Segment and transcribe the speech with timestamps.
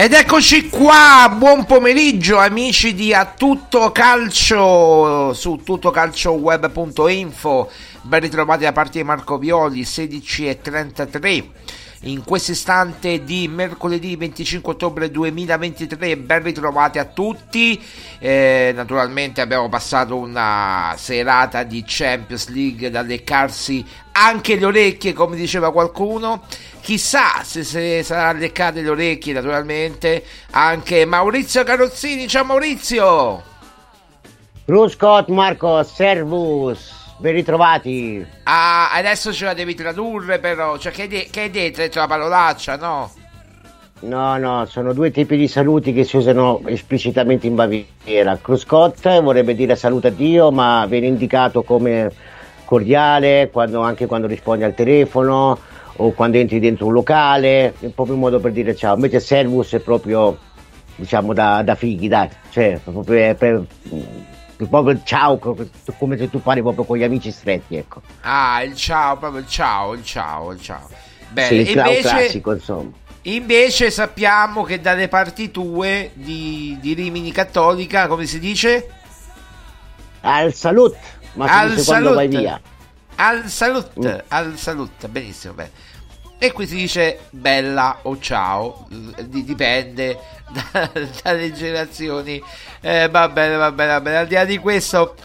[0.00, 7.70] Ed eccoci qua, buon pomeriggio amici di A Tutto Calcio su tuttocalcioweb.info,
[8.02, 11.44] ben ritrovati da parte di Marco Violi, 16.33
[12.02, 17.80] in questo istante di mercoledì 25 ottobre 2023, ben ritrovati a tutti,
[18.20, 25.36] Eh, naturalmente abbiamo passato una serata di Champions League da leccarsi anche le orecchie come
[25.36, 26.42] diceva qualcuno,
[26.80, 30.24] chissà se, se sarà leccate le orecchie naturalmente.
[30.50, 33.42] Anche Maurizio Carrozzini, ciao Maurizio!
[34.64, 38.24] Ruscott, Marco, servus, ben ritrovati.
[38.44, 41.80] Ah, adesso ce la devi tradurre però, cioè che, de- che hai detto?
[41.80, 43.10] Hai detto la parolaccia, no?
[44.00, 48.38] No, no, sono due tipi di saluti che si usano esplicitamente in Baviera.
[48.40, 52.12] Cruscott vorrebbe dire saluta Dio, ma viene indicato come
[52.64, 55.58] cordiale quando- anche quando rispondi al telefono
[55.96, 58.94] o quando entri dentro un locale, è proprio un modo per dire ciao.
[58.94, 60.38] Invece servus è proprio,
[60.94, 63.64] diciamo, da, da fighi, dai, cioè, proprio, è per-
[64.66, 68.02] proprio il ciao, come se tu parli proprio con gli amici stretti, ecco.
[68.22, 70.88] Ah, il ciao, proprio il ciao, il ciao, il ciao.
[71.30, 72.90] Bene, Sì, il cla- invece, classico, insomma.
[73.22, 78.88] invece sappiamo che dalle parti tue di, di Rimini Cattolica, come si dice?
[80.22, 80.96] Al salut,
[81.34, 82.40] ma si al dice quando vai salut.
[82.40, 82.60] via.
[83.16, 84.18] Al salut, Mm.
[84.28, 85.70] al salut, benissimo, bene.
[86.38, 90.18] E qui si dice bella o ciao, di- dipende
[90.72, 90.90] da-
[91.22, 92.40] dalle generazioni.
[92.80, 94.16] Eh, va bene, va bene, va bene.
[94.18, 95.16] Al di là di questo,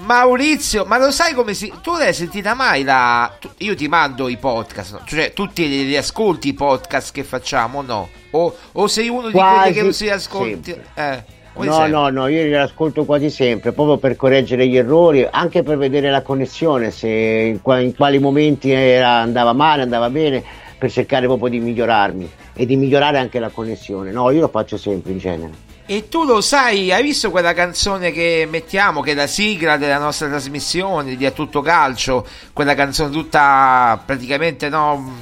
[0.00, 1.72] Maurizio, ma lo sai come si.
[1.80, 3.32] Tu l'hai sentita mai la.
[3.58, 7.80] Io ti mando i podcast, cioè tu ti li, li ascolti i podcast che facciamo,
[7.80, 8.10] no?
[8.32, 10.76] O, o sei uno di quelli Quasi che non si ascolti.
[10.94, 11.92] Eh, quasi No, sempre.
[11.92, 16.10] no, no, io li ascolto quasi sempre, proprio per correggere gli errori, anche per vedere
[16.10, 20.42] la connessione, se in, qua- in quali momenti era- andava male, andava bene,
[20.76, 24.10] per cercare proprio di migliorarmi e di migliorare anche la connessione.
[24.10, 25.52] No, io lo faccio sempre in genere.
[25.86, 29.98] E tu lo sai, hai visto quella canzone che mettiamo, che è la sigla della
[29.98, 35.12] nostra trasmissione di A Tutto Calcio, quella canzone tutta praticamente, no,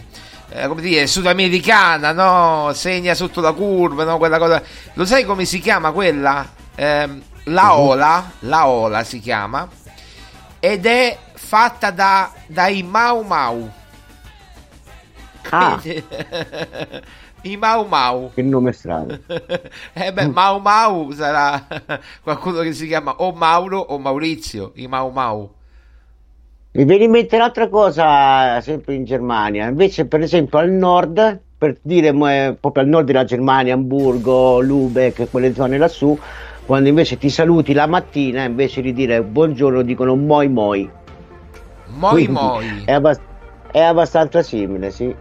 [0.54, 4.62] eh, come dire, sudamericana, no, segna sotto la curva, no, quella cosa.
[4.94, 6.46] Lo sai come si chiama quella?
[6.74, 9.66] Ehm, la Ola, la Ola si chiama,
[10.60, 13.70] ed è fatta da, dai Mau Mau.
[15.50, 15.80] Ah,
[17.44, 18.30] I Mau Mau.
[18.32, 19.18] che nome strano.
[19.92, 21.66] eh beh, Mau Mau sarà
[22.22, 25.50] qualcuno che si chiama o Mauro o Maurizio, i Mau Mau.
[26.74, 31.76] Mi viene in mente un'altra cosa, sempre in Germania, invece per esempio al nord, per
[31.82, 36.18] dire eh, proprio al nord della Germania, Hamburgo, Lübeck, quelle zone lassù,
[36.64, 40.90] quando invece ti saluti la mattina, invece di dire buongiorno dicono moi moi.
[41.88, 42.82] Moi Quindi Moi.
[42.86, 43.20] È, abbast-
[43.70, 45.14] è abbastanza simile, sì.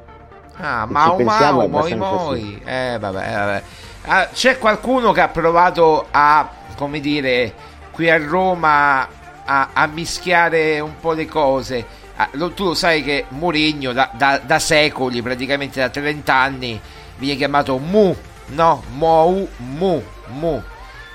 [0.56, 2.62] Ah, se Mau Mau, Moi Moi.
[2.64, 3.64] Eh, vabbè, eh, vabbè.
[4.06, 7.54] Ah, c'è qualcuno che ha provato a, come dire,
[7.92, 9.06] qui a Roma
[9.52, 11.86] a, a mischiare un po' le cose.
[12.16, 16.80] Ah, lo- tu lo sai che Mourinho da, da- da secoli, praticamente da 30 anni,
[17.18, 18.16] viene chiamato Mu,
[18.48, 18.84] no?
[18.94, 20.62] Mou, Mu, Mu.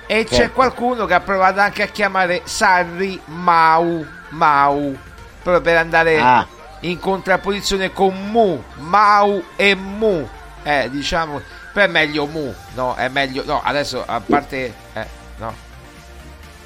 [0.09, 0.53] E c'è Certo.
[0.55, 4.97] qualcuno che ha provato anche a chiamare Sarri Mau, Mau,
[5.43, 6.47] proprio per andare Ah.
[6.81, 10.29] in contrapposizione con Mu, Mau e Mu.
[10.63, 11.41] Eh, diciamo,
[11.73, 12.95] però è meglio Mu, no?
[12.95, 15.07] È meglio, no, adesso a parte, eh,
[15.39, 15.65] no.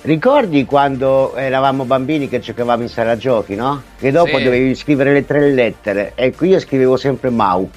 [0.02, 3.82] Ricordi quando eravamo bambini che giocavamo in sala giochi, no?
[3.98, 4.44] Che dopo Sì.
[4.44, 6.12] dovevi scrivere le tre lettere.
[6.14, 7.68] E qui io scrivevo sempre Mau.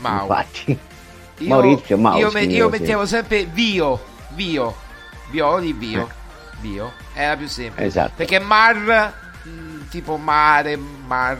[0.00, 0.20] Mau.
[0.22, 0.78] Infatti.
[1.38, 2.16] Io- Maurizio, Mau.
[2.18, 4.00] Io, me- io mettevo sempre Vio,
[4.34, 4.74] Vio,
[5.30, 6.08] Violi, Vio,
[6.62, 7.86] Vio, era più semplice.
[7.86, 8.12] Esatto.
[8.16, 9.12] Perché Mar,
[9.42, 11.36] mh, tipo mare, Mar,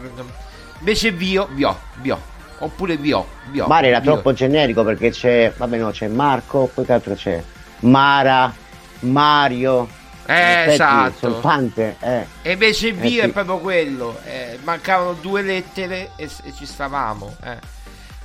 [0.81, 2.21] invece Vio, Vio, Vio,
[2.59, 3.67] oppure Vio, Vio.
[3.69, 4.13] Mare era Vio.
[4.13, 7.43] troppo generico perché c'è, vabbè no, c'è Marco, poi che altro c'è?
[7.81, 8.53] Mara,
[9.01, 9.89] Mario,
[10.27, 11.19] Eh, esatto.
[11.19, 11.97] Sono tante.
[12.01, 12.27] Eh.
[12.43, 13.29] E invece il Eh, via sì.
[13.29, 14.19] è proprio quello.
[14.25, 17.37] eh, mancavano due lettere e, e ci stavamo.
[17.45, 17.75] eh.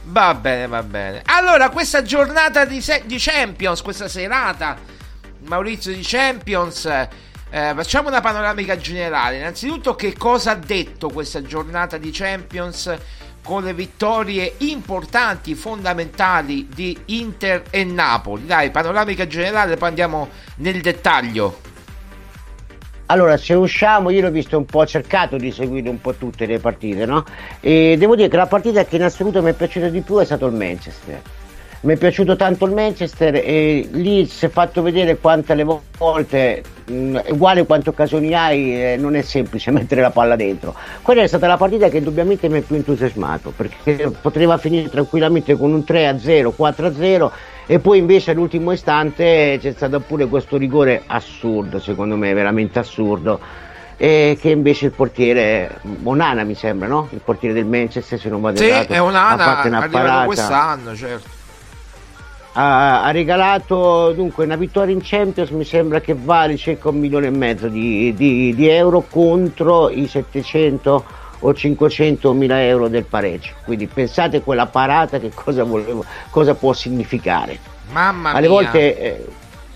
[0.04, 1.22] Va bene, va bene.
[1.26, 4.76] Allora, questa giornata di, se- di Champions, questa serata,
[5.46, 7.08] Maurizio di Champions, eh,
[7.76, 9.38] facciamo una panoramica generale.
[9.38, 12.92] Innanzitutto, che cosa ha detto questa giornata di Champions
[13.44, 18.46] con le vittorie importanti, fondamentali di Inter e Napoli?
[18.48, 21.60] Dai, panoramica generale, poi andiamo nel dettaglio.
[23.12, 26.46] Allora, se usciamo, io l'ho visto un po', ho cercato di seguire un po' tutte
[26.46, 27.26] le partite, no?
[27.60, 30.24] E devo dire che la partita che in assoluto mi è piaciuta di più è
[30.24, 31.22] stato il Manchester.
[31.82, 35.66] Mi è piaciuto tanto il Manchester e lì si è fatto vedere quante le
[35.98, 40.74] volte, mh, uguale quante occasioni hai, eh, non è semplice mettere la palla dentro.
[41.02, 45.58] Quella è stata la partita che indubbiamente mi ha più entusiasmato, perché poteva finire tranquillamente
[45.58, 47.32] con un 3-0, 4-0
[47.72, 53.40] e poi invece all'ultimo istante c'è stato pure questo rigore assurdo, secondo me, veramente assurdo.
[53.96, 57.08] E che invece il portiere Monana mi sembra, no?
[57.12, 60.26] Il portiere del Manchester, se non vado Sì, errato, è un'ana, ha fatto una parata
[60.26, 61.30] quest'anno, certo.
[62.54, 67.28] ha, ha regalato dunque una vittoria in Champions mi sembra che vale circa un milione
[67.28, 71.06] e mezzo di, di- di euro contro i 700
[71.42, 76.74] o 500 mila euro del pareggio quindi pensate quella parata che cosa, volevo, cosa può
[76.74, 77.60] significare
[77.92, 78.56] Mamma alle mia.
[78.56, 79.26] volte eh,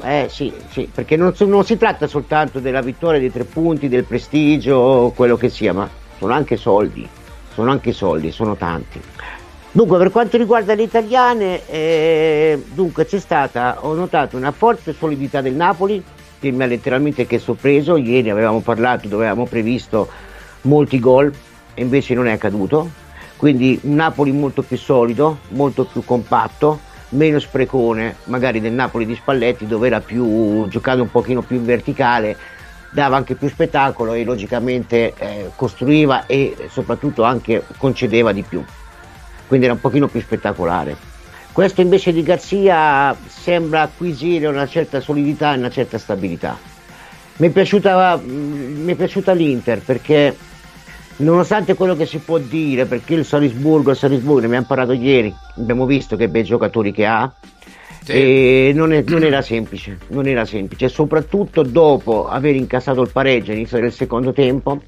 [0.01, 3.87] eh, sì, sì, perché non, si- non si tratta soltanto della vittoria dei tre punti,
[3.87, 5.89] del prestigio o quello che sia, ma
[6.19, 7.07] sono anche soldi,
[7.53, 9.01] sono anche soldi, sono tanti.
[9.71, 15.41] Dunque, per quanto riguarda le italiane, eh, dunque c'è stata, ho notato una forte solidità
[15.41, 16.03] del Napoli,
[16.39, 20.07] che mi ha letteralmente che sorpreso, ieri avevamo parlato, dove avevamo previsto
[20.61, 21.33] molti gol
[21.75, 22.89] e invece non è accaduto,
[23.35, 26.79] quindi un Napoli molto più solido, molto più compatto,
[27.09, 31.65] meno sprecone magari del Napoli di Spalletti dove era più giocato un pochino più in
[31.65, 32.35] verticale
[32.95, 38.63] dava anche più spettacolo e logicamente eh, costruiva e soprattutto anche concedeva di più.
[39.47, 40.95] Quindi era un pochino più spettacolare.
[41.51, 46.57] Questo invece di Garzia sembra acquisire una certa solidità e una certa stabilità.
[47.37, 50.35] Mi è piaciuta, mm, mi è piaciuta l'Inter perché
[51.17, 55.33] nonostante quello che si può dire, perché il Salisburgo, il Salisburgo, ne abbiamo parlato ieri,
[55.57, 57.31] abbiamo visto che bei giocatori che ha,
[58.03, 58.11] Sì.
[58.11, 63.51] e non, è- non era semplice, non era semplice, soprattutto dopo aver incassato il pareggio
[63.51, 64.81] all'inizio del secondo tempo,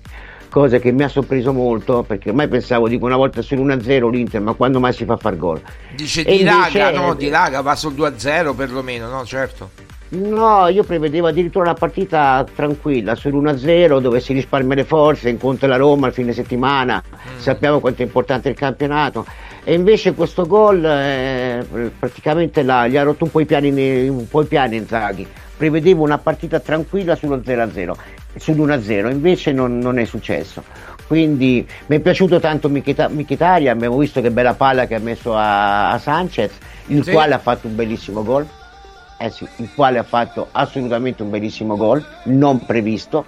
[0.50, 4.42] cosa che mi ha sorpreso molto, perché ormai pensavo, dico una volta sul 1-0 l'Inter,
[4.42, 5.62] ma quando mai si fa far gol?
[5.96, 7.14] Dice E di invece- raga, no?
[7.16, 9.26] Di raga va sul 2-0 perlomeno, no?
[9.26, 9.72] Certo.
[10.10, 15.76] No, io prevedevo addirittura una partita tranquilla sull'1-0 dove si risparmia le forze, incontra la
[15.76, 17.04] Roma il fine settimana,
[17.36, 19.26] sappiamo quanto è importante il campionato
[19.66, 21.66] e invece questo gol eh,
[22.00, 25.28] praticamente la- gli ha rotto un po' i piani, un po' i piani Inzaghi.
[25.58, 27.94] Prevedevo una partita tranquilla sullo 0-0,
[28.38, 30.64] sull'1-0, invece non, non è successo.
[31.06, 35.36] Quindi mi è piaciuto tanto Michita- Mkhitaryan, abbiamo visto che bella palla che ha messo
[35.36, 36.52] a, a Sanchez,
[36.88, 37.12] il Sì.
[37.12, 38.46] quale ha fatto un bellissimo gol
[39.20, 43.26] il quale ha fatto assolutamente un bellissimo gol, non previsto,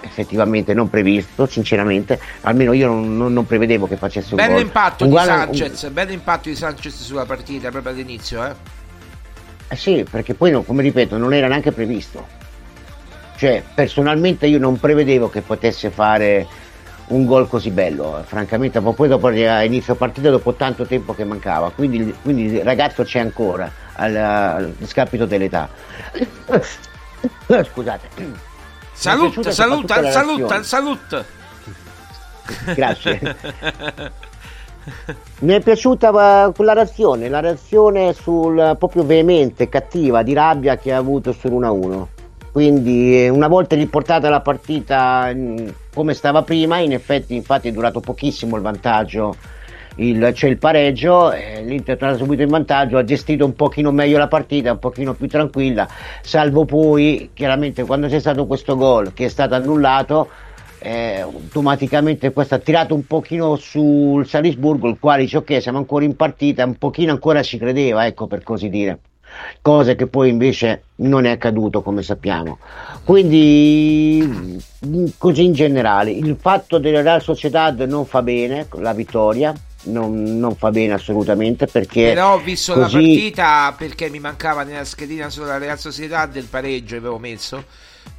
[0.00, 4.62] effettivamente non previsto, sinceramente, almeno io non, non- non prevedevo che facesse un Bello gol.
[4.62, 8.52] impatto Un di Sanchez, bello impatto di Sanchez sulla partita proprio all'inizio, eh.
[9.70, 12.26] Eh sì, perché poi, no, come ripeto, non era neanche previsto.
[13.36, 16.46] Cioè, personalmente io non prevedevo che potesse fare
[17.08, 21.24] un gol così bello, eh, francamente, ma poi dopo inizio partita, dopo tanto tempo che
[21.24, 25.68] mancava, quindi, quindi il ragazzo c'è ancora, al, discapito dell'età.
[27.72, 28.08] Scusate.
[28.92, 31.24] Saluta, piaciuta saluta, saluta, saluta.
[32.74, 33.36] Grazie.
[35.40, 40.92] Mi è piaciuta eh, quella reazione, la reazione sul proprio veemente, cattiva, di rabbia che
[40.92, 42.06] ha avuto sull'1-1.
[42.50, 47.72] Quindi eh, una volta riportata la partita mm, come stava prima, in effetti infatti è
[47.72, 49.36] durato pochissimo il vantaggio,
[49.98, 54.18] il, cioè il pareggio, eh, l'Inter è subito in vantaggio, ha gestito un pochino meglio
[54.18, 55.88] la partita, un pochino più tranquilla,
[56.22, 60.28] salvo poi chiaramente quando c'è stato questo gol che è stato annullato,
[60.80, 66.04] eh, automaticamente questo ha tirato un pochino sul Salisburgo, il quale dice ok siamo ancora
[66.04, 68.98] in partita, un pochino ancora ci credeva, ecco per così dire.
[69.60, 72.58] Cosa che poi invece non è accaduto come sappiamo.
[73.04, 74.26] Quindi
[74.80, 79.52] mh, così in generale, il fatto del Real Sociedad non fa bene, la vittoria,
[79.84, 84.62] non, non fa bene assolutamente perché Però ho visto la così- partita perché mi mancava
[84.64, 87.64] nella schedina sulla Real Società del pareggio avevo messo.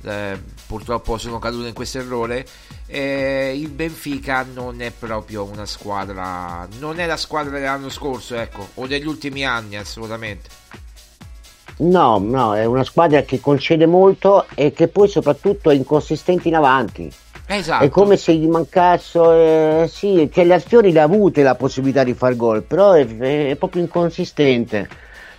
[0.03, 2.45] eh, purtroppo sono caduto in questo errore.
[2.87, 8.69] Eh, il Benfica non è proprio una squadra, non è la squadra dell'anno scorso, ecco,
[8.75, 10.49] o degli ultimi anni, assolutamente.
[11.77, 16.55] No, no, è una squadra che concede molto e che poi soprattutto è inconsistente in
[16.55, 17.11] avanti.
[17.51, 17.84] Esatto.
[17.84, 22.13] È come se gli mancasse, eh, sì, le azioni le ha avute la possibilità di
[22.13, 24.88] far gol, però è, è proprio inconsistente.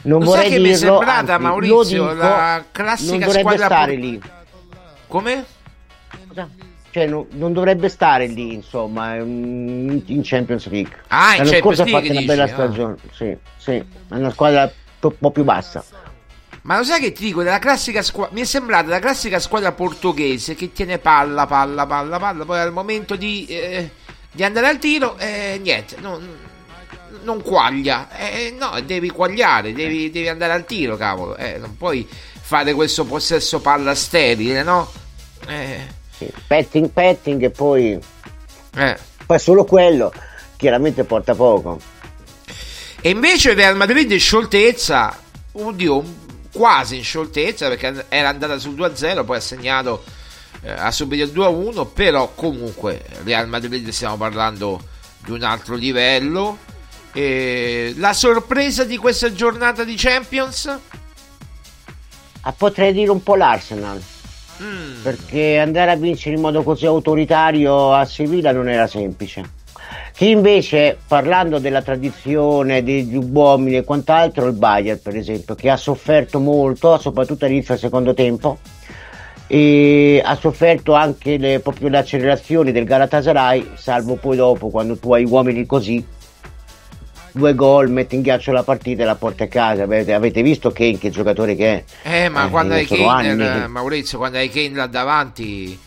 [0.03, 3.21] Non Lo vorrei sai che mi è dirlo, sembrata, anzi, Maurizio, dico, la classica non
[3.21, 4.23] dovrebbe squadra stare por- lì.
[5.07, 5.45] Come?
[6.91, 10.97] Cioè, no- non dovrebbe stare lì, insomma, in, Champions League.
[11.07, 12.49] Ah, in L'anno Champions scorso ha League fatto una dici, bella ah.
[12.49, 15.85] stagione, sì, sì, è una squadra un po' più bassa.
[16.71, 19.73] Ma lo sai che ti dico, della classica squadra, mi è sembrata la classica squadra
[19.73, 23.91] portoghese che tiene palla, palla, palla, palla, poi al momento di, eh,
[24.31, 26.25] di andare al tiro, eh, niente, non,
[27.25, 32.07] non quaglia, eh, no, devi quagliare, devi, devi andare al tiro, cavolo, eh, non puoi
[32.09, 34.93] fare questo possesso palla sterile, no?
[35.49, 36.31] Eh, Sì.
[36.47, 37.99] Petting, petting e poi,
[38.77, 38.97] eh.
[39.27, 40.13] poi solo quello
[40.57, 41.81] chiaramente porta poco.
[43.01, 45.19] E invece il Real Madrid scioltezza,
[45.51, 50.05] oddio, quasi in scioltezza perché era andata sul 2-0, poi ha segnato,
[50.63, 54.81] eh, ha subito il 2-1, però comunque Real Madrid stiamo parlando
[55.25, 56.69] di un altro livello.
[57.13, 60.79] E la sorpresa di questa giornata di Champions?
[62.43, 64.01] Ah, potrei dire un po' l'Arsenal,
[64.63, 69.59] Mm, perché andare a vincere in modo così autoritario a Siviglia non era semplice.
[70.21, 75.79] Chi invece, parlando della tradizione, degli uomini e quant'altro, il Bayern per esempio, che ha
[75.79, 78.59] sofferto molto, soprattutto all'inizio del secondo tempo,
[79.47, 85.15] e ha sofferto anche le, proprio le accelerazioni del Galatasaray, salvo poi dopo quando tu
[85.15, 86.05] hai uomini così,
[87.33, 89.85] due gol, metti in ghiaccio la partita e la porti a casa.
[89.85, 92.25] Avete, avete visto Kane che giocatore che è?
[92.25, 95.79] Eh, ma Eh, quando hai Kane, anni Maurizio, quando hai Kane là davanti,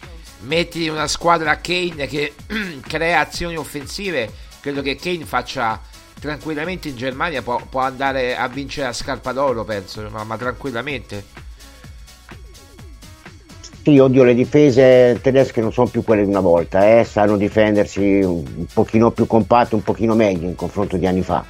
[0.43, 2.33] metti una squadra a Kane che
[2.87, 4.31] crea azioni offensive.
[4.59, 5.79] Credo che Kane faccia
[6.19, 11.41] tranquillamente in Germania, può, può andare a vincere la scarpa d'oro, penso, ma, ma tranquillamente.
[13.83, 18.21] Sì, oddio, le difese tedesche non sono più quelle di una volta, eh, sanno difendersi
[18.21, 21.43] un, pochino più compatte, un pochino meglio in confronto di anni fa.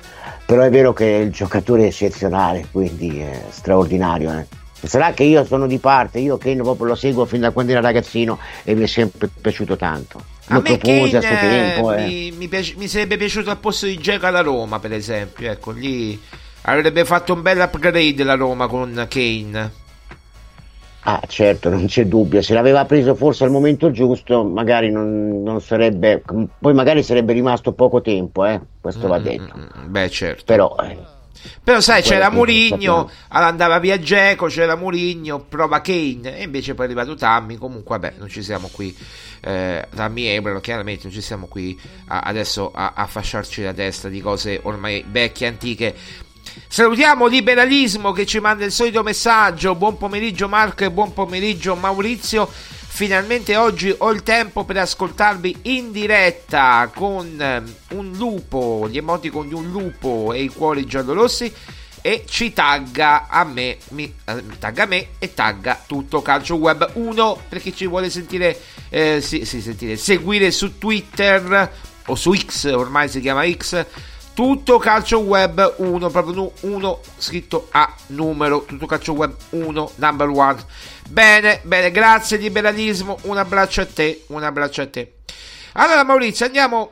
[0.44, 4.32] Però è vero che il giocatore è eccezionale, quindi è straordinario.
[4.40, 4.63] Eh.
[4.86, 7.82] Sarà che io sono di parte, io Kane proprio lo seguo fin da quando era
[7.82, 10.22] ragazzino e mi è sempre piaciuto tanto.
[10.48, 11.94] A Lo me a suo Kane eh, tempo.
[11.94, 12.02] eh.
[12.06, 15.50] mi, mi piace- mi sarebbe piaciuto al posto di Dzeko alla Roma, per esempio.
[15.50, 16.20] Ecco, lì
[16.64, 19.72] avrebbe fatto un bel upgrade la Roma con Kane.
[21.06, 22.42] Ah, certo, non c'è dubbio.
[22.42, 26.24] Se l'aveva preso forse al momento giusto, magari non, non sarebbe.
[26.60, 28.62] Poi magari sarebbe rimasto poco tempo, eh?
[28.80, 29.54] questo va Mm, detto.
[29.58, 30.44] mm, mm, Beh, certo.
[30.46, 30.98] Però eh,
[31.64, 36.90] Però sai, c'era Murigno, andava via Geco, c'era Murigno, prova Kane, e invece poi è
[36.90, 38.96] arrivato Tammy, comunque vabbè, non ci siamo qui,
[39.42, 44.10] eh, Tammy Ebro, chiaramente non ci siamo qui a- adesso a, a fasciarci la testa
[44.10, 45.96] di cose ormai vecchie, antiche.
[46.68, 52.50] Salutiamo Liberalismo che ci manda il solito messaggio, buon pomeriggio Marco e buon pomeriggio Maurizio.
[52.96, 57.64] Finalmente oggi ho il tempo per ascoltarvi in diretta con eh,
[57.96, 61.52] un lupo, gli emoticon di un lupo e i cuori giallorossi
[62.02, 67.42] e ci tagga a me, mi, eh, tagga me e tagga tutto Calcio Web 1
[67.50, 71.72] per chi ci vuole sentire, eh, sì, sì, sentire, seguire su Twitter
[72.06, 73.86] o su X, ormai si chiama X,
[74.34, 80.66] tutto Calcio Web 1, proprio 1 scritto a numero, tutto Calcio Web 1, number one.
[81.08, 85.14] Bene, bene, grazie liberalismo, un abbraccio a te, un abbraccio a te.
[85.74, 86.92] Allora Maurizio, andiamo.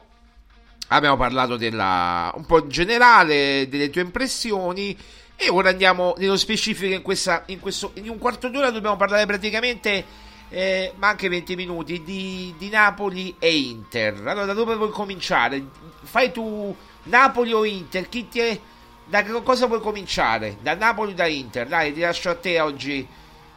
[0.90, 4.98] Abbiamo parlato della un po' in generale delle tue impressioni.
[5.36, 9.26] E ora andiamo nello specifico in, questa, in, questo, in un quarto d'ora dobbiamo parlare
[9.26, 10.06] praticamente
[10.50, 14.28] eh, ma anche 20 minuti di, di Napoli e Inter.
[14.28, 15.64] Allora da dove vuoi cominciare?
[16.04, 18.08] Fai tu Napoli o Inter?
[18.10, 18.60] Chi ti è,
[19.06, 20.58] da cosa vuoi cominciare?
[20.62, 21.68] Da Napoli o da Inter?
[21.68, 23.08] Dai ti lascio a te oggi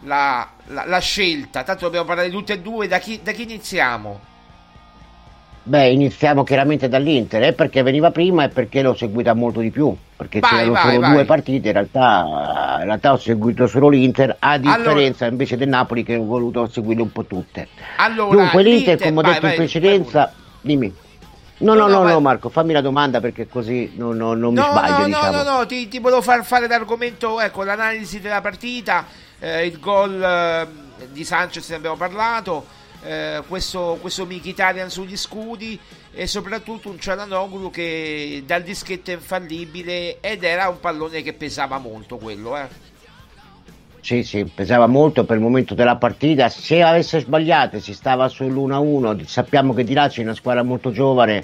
[0.01, 1.63] la, la- la scelta.
[1.63, 2.89] Tanto dobbiamo parlare di tutte e due.
[2.89, 4.21] Da chi, da chi iniziamo?
[5.67, 9.97] Beh, iniziamo chiaramente dall'Inter, eh, perché veniva prima e perché l'ho seguita molto di più,
[10.15, 11.13] perché Vai, c'erano vai, solo vai.
[11.13, 16.03] due partite, in realtà, in realtà ho seguito solo l'Inter, a differenza invece del Napoli
[16.05, 17.67] che ho voluto seguire un po' tutte.
[17.97, 20.95] allora Dunque l'Inter, come ho detto in precedenza, dimmi.
[21.59, 24.71] No, No, no, no, Marco, fammi la domanda perché così non, non- non mi No,
[24.71, 25.31] sbaglio, no, diciamo.
[25.31, 29.07] no, no, no, ti, ti volevo far fare l'argomento, ecco, l'analisi della partita,
[29.39, 30.67] eh, il gol eh,
[31.13, 32.67] di Sanchez ne abbiamo parlato,
[33.05, 35.79] eh, questo, questo Mkhitaryan sugli scudi
[36.13, 41.79] e soprattutto un Cialanoglu che dal dischetto è infallibile ed era un pallone che pesava
[41.79, 42.67] molto quello, eh.
[44.05, 46.51] Sì, sì, pesava molto per il momento della partita.
[46.51, 51.43] Se avesse sbagliato si stava sull'1-1, sappiamo che di là c'è una squadra molto giovane,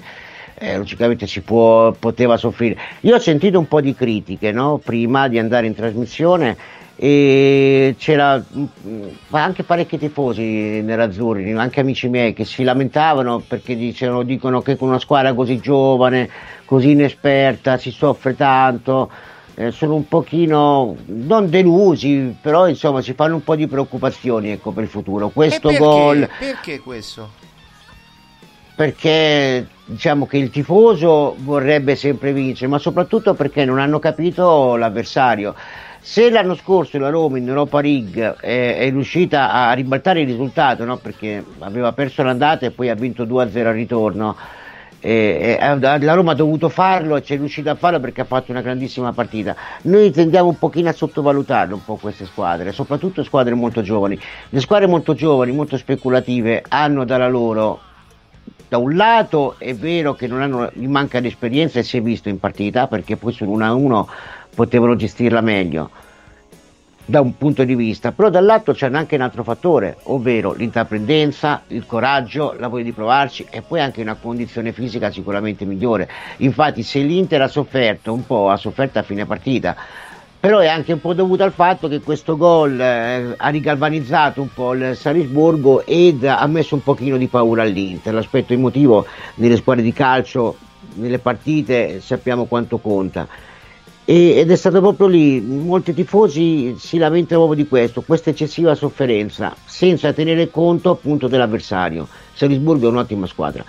[0.59, 2.77] eh, logicamente si può, poteva soffrire.
[2.99, 4.77] Io ho sentito un po' di critiche no?
[4.77, 6.55] prima di andare in trasmissione
[6.97, 14.21] e c'era mm, anche parecchi tifosi nell'Azzurri, anche amici miei che si lamentavano perché dicevano,
[14.21, 16.29] dicono che con una squadra così giovane,
[16.65, 19.09] così inesperta si soffre tanto.
[19.55, 24.71] Eh, sono un pochino non delusi, però insomma si fanno un po' di preoccupazioni ecco,
[24.71, 25.29] per il futuro.
[25.29, 25.83] Questo perché?
[25.83, 27.41] gol Perché questo?
[28.81, 35.53] perché diciamo che il tifoso vorrebbe sempre vincere, ma soprattutto perché non hanno capito l'avversario.
[35.99, 40.83] Se l'anno scorso la Roma in Europa League è, è riuscita a ribaltare il risultato,
[40.83, 40.97] no?
[40.97, 44.35] perché aveva perso l'andata e poi ha vinto 2-0 al ritorno,
[45.01, 48.25] e, e, la Roma ha dovuto farlo e ci è riuscita a farlo perché ha
[48.25, 49.55] fatto una grandissima partita.
[49.83, 54.19] Noi tendiamo un pochino a sottovalutare un po' queste squadre, soprattutto squadre molto giovani.
[54.49, 57.81] Le squadre molto giovani, molto speculative, hanno dalla loro
[58.67, 62.29] da un lato è vero che non hanno, gli manca l'esperienza e si è visto
[62.29, 64.05] in partita perché poi sul 1-1
[64.55, 65.89] potevano gestirla meglio
[67.11, 71.85] da un punto di vista, però dall'altro c'è anche un altro fattore, ovvero l'intraprendenza, il
[71.85, 76.09] coraggio, la voglia di provarci e poi anche una condizione fisica sicuramente migliore.
[76.37, 79.75] Infatti se l'Inter ha sofferto un po', ha sofferto a fine partita,
[80.39, 84.53] però è anche un po' dovuto al fatto che questo gol eh, ha rigalvanizzato un
[84.53, 88.13] po' il Salisburgo ed ha messo un pochino di paura all'Inter.
[88.13, 90.55] L'aspetto emotivo nelle squadre di calcio,
[90.93, 93.49] nelle partite, sappiamo quanto conta.
[94.03, 98.73] E, ed è stato proprio lì, molti tifosi si lamentano proprio di questo, questa eccessiva
[98.73, 102.07] sofferenza, senza tenere conto appunto dell'avversario.
[102.33, 103.63] Salisburgo è un'ottima squadra.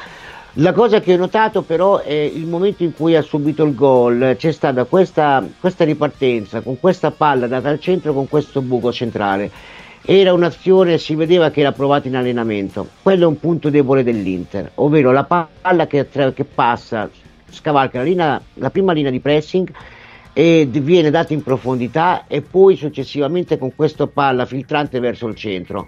[0.56, 4.34] La cosa che ho notato però è il momento in cui ha subito il gol,
[4.38, 9.50] c'è stata questa, questa ripartenza con questa palla data al centro con questo buco centrale.
[10.04, 12.86] Era un'azione, si vedeva che era provata in allenamento.
[13.02, 17.08] Quello è un punto debole dell'Inter, ovvero la palla che, che passa,
[17.48, 19.70] scavalca la, linea, la prima linea di pressing
[20.32, 25.86] e viene data in profondità e poi successivamente con questa palla filtrante verso il centro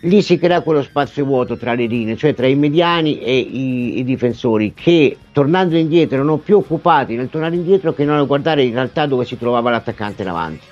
[0.00, 3.98] lì si crea quello spazio vuoto tra le linee, cioè tra i mediani e i,
[3.98, 8.62] i, difensori che tornando indietro erano più occupati nel tornare indietro che non a guardare
[8.62, 10.66] in realtà dove si trovava l'attaccante davanti.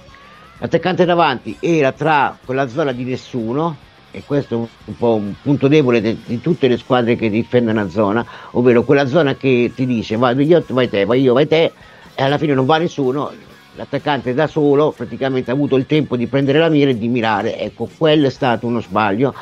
[0.58, 3.76] L'attaccante davanti era tra quella zona di nessuno,
[4.10, 7.80] e questo è un po' un punto debole di, di tutte le squadre che difendono
[7.80, 11.46] una zona, ovvero quella zona che ti dice vai io, vai te, vai io, vai
[11.46, 11.72] te,
[12.20, 13.30] e alla fine non va nessuno,
[13.76, 17.60] l'attaccante da solo praticamente ha avuto il tempo di prendere la mira e di mirare.
[17.60, 19.32] Ecco, quello è stato uno sbaglio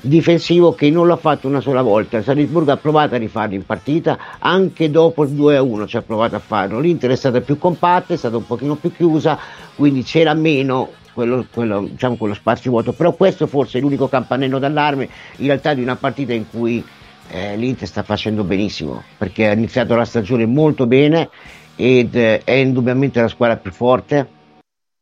[0.00, 2.16] difensivo che non l'ha fatto una sola volta.
[2.16, 6.34] Il Salisburgo ha provato a rifarlo in partita, anche dopo il 2-1 ci ha provato
[6.34, 6.80] a farlo.
[6.80, 9.38] L'Inter è stata più compatta, è stata un pochino più chiusa,
[9.76, 12.94] quindi c'era meno quello, quello, diciamo, quello spazio vuoto.
[12.94, 16.84] Però questo forse è l'unico campanello d'allarme in realtà di una partita in cui
[17.28, 21.30] eh, l'Inter sta facendo benissimo, perché ha iniziato la stagione molto bene
[21.76, 24.28] ed è indubbiamente la squadra più forte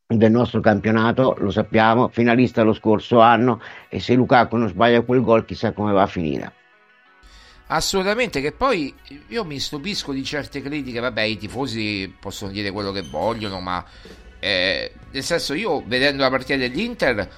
[0.07, 5.23] del nostro campionato, lo sappiamo, finalista lo scorso anno e se Lukaku non sbaglia quel
[5.23, 6.53] gol chissà come va a finire.
[7.69, 8.95] Assolutamente, che poi
[9.29, 13.83] io mi stupisco di certe critiche, vabbè i tifosi possono dire quello che vogliono, ma
[14.39, 17.31] eh, nel senso io vedendo la partita dell'Inter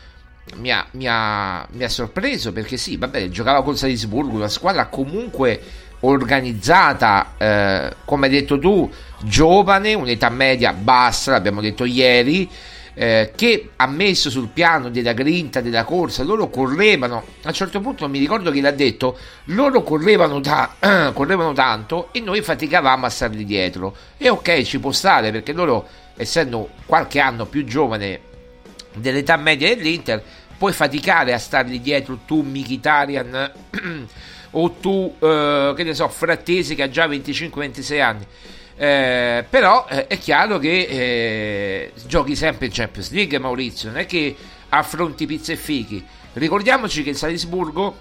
[0.56, 4.86] mi ha, mi ha, mi ha sorpreso perché sì, vabbè giocava con Salisburgo, una squadra
[4.86, 5.60] comunque
[6.04, 8.90] organizzata, eh, come hai detto tu,
[9.22, 12.48] giovane, un'età media bassa, l'abbiamo detto ieri,
[12.94, 17.80] eh, che ha messo sul piano della grinta, della corsa, loro correvano, a un certo
[17.80, 20.76] punto mi ricordo chi l'ha detto, loro correvano, ta-
[21.12, 23.96] correvano tanto e noi faticavamo a starli dietro.
[24.16, 25.86] E ok, ci può stare perché loro,
[26.16, 28.20] essendo qualche anno più giovane
[28.94, 30.22] dell'età media dell'Inter,
[30.56, 33.52] puoi faticare a stargli dietro tu, Mkhitaryan
[34.56, 38.26] o tu, eh, che ne so, Frattesi che ha già 25-26 anni.
[38.76, 44.06] Eh, però eh, è chiaro che eh, giochi sempre in Champions League Maurizio non è
[44.06, 44.34] che
[44.70, 47.98] affronti pizza e fichi ricordiamoci che il Salisburgo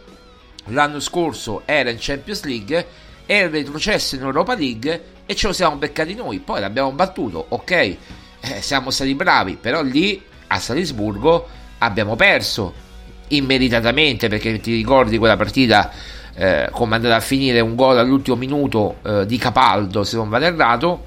[0.69, 2.87] l'anno scorso era in Champions League
[3.27, 7.71] era retrocesso in Europa League e ce lo siamo beccati noi poi l'abbiamo battuto ok
[7.71, 7.97] eh,
[8.61, 12.73] siamo stati bravi però lì a Salisburgo abbiamo perso
[13.27, 15.91] immeritatamente perché ti ricordi quella partita
[16.35, 20.29] eh, come è andata a finire un gol all'ultimo minuto eh, di Capaldo se non
[20.29, 21.05] vado errato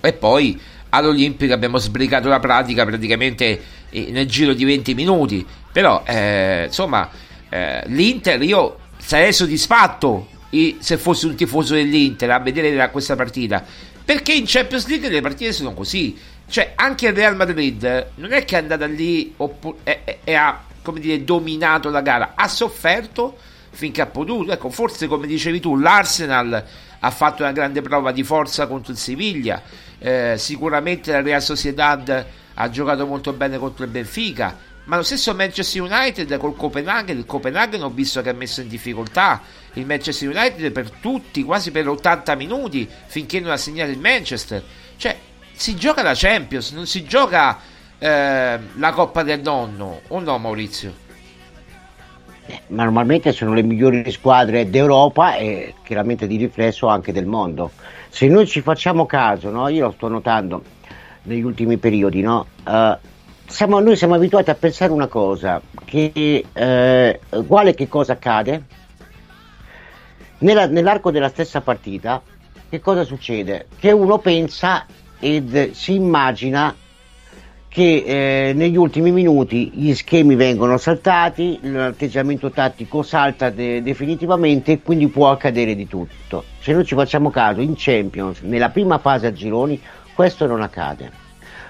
[0.00, 0.60] e poi
[0.90, 5.46] all'Olimpico abbiamo sbrigato la pratica praticamente eh, nel giro di 20 minuti.
[5.72, 7.08] Però eh, insomma
[7.48, 10.28] eh, l'Inter io sarei soddisfatto
[10.80, 13.64] se fossi un tifoso dell'Inter a vedere questa partita.
[14.04, 16.16] Perché in Champions League le partite sono così.
[16.48, 19.32] Cioè anche il Real Madrid non è che è andata lì
[19.84, 22.32] e ha come dire dominato la gara.
[22.34, 23.36] Ha sofferto
[23.70, 24.52] finché ha potuto.
[24.52, 26.64] Ecco, forse come dicevi tu, l'Arsenal
[26.98, 29.62] ha fatto una grande prova di forza contro il Siviglia.
[29.98, 35.34] Eh, sicuramente la Real Sociedad ha giocato molto bene contro il Benfica, ma lo stesso
[35.34, 39.40] Manchester United col Copenaghen, il Copenaghen ho visto che ha messo in difficoltà
[39.74, 44.62] il Manchester United per tutti, quasi per 80 minuti, finché non ha segnato il Manchester.
[44.96, 45.16] Cioè,
[45.52, 47.58] si gioca la Champions, non si gioca
[47.98, 51.08] eh, la Coppa del Nonno, o no Maurizio?
[52.68, 57.70] Normalmente sono le migliori squadre d'Europa e chiaramente di riflesso anche del mondo.
[58.08, 59.68] Se noi ci facciamo caso, no?
[59.68, 60.62] io lo sto notando
[61.22, 62.46] negli ultimi periodi, no?
[62.64, 62.96] uh,
[63.46, 68.64] siamo, noi siamo abituati a pensare una cosa, che eh, uguale che cosa accade,
[70.38, 72.22] Nella, nell'arco della stessa partita,
[72.68, 73.66] che cosa succede?
[73.78, 74.86] Che uno pensa
[75.18, 76.74] ed si immagina
[77.70, 84.82] che eh, negli ultimi minuti gli schemi vengono saltati, l'atteggiamento tattico salta de- definitivamente e
[84.82, 86.42] quindi può accadere di tutto.
[86.58, 89.80] Se noi ci facciamo caso in Champions, nella prima fase a gironi,
[90.14, 91.12] questo non accade.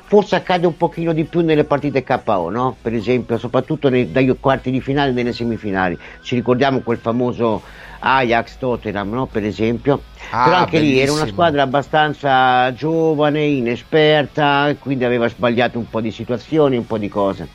[0.04, 2.76] Forse accade un pochino di più nelle partite KO, no?
[2.80, 5.98] Per esempio, soprattutto nei, dai quarti di finale e nelle semifinali.
[6.22, 7.62] Ci ricordiamo quel famoso
[8.00, 9.26] Ajax Tottenham, no?
[9.26, 10.02] per esempio.
[10.30, 10.96] Ah, Però anche bellissimo.
[10.96, 16.86] lì era una squadra abbastanza giovane, inesperta, quindi aveva sbagliato un po' di situazioni, un
[16.86, 17.48] po' di cose.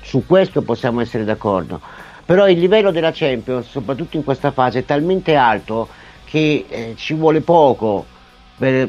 [0.00, 1.80] Su questo possiamo essere d'accordo.
[2.24, 5.88] Però il livello della Champions, soprattutto in questa fase, è talmente alto
[6.24, 8.04] che eh, ci vuole poco.
[8.56, 8.88] Per,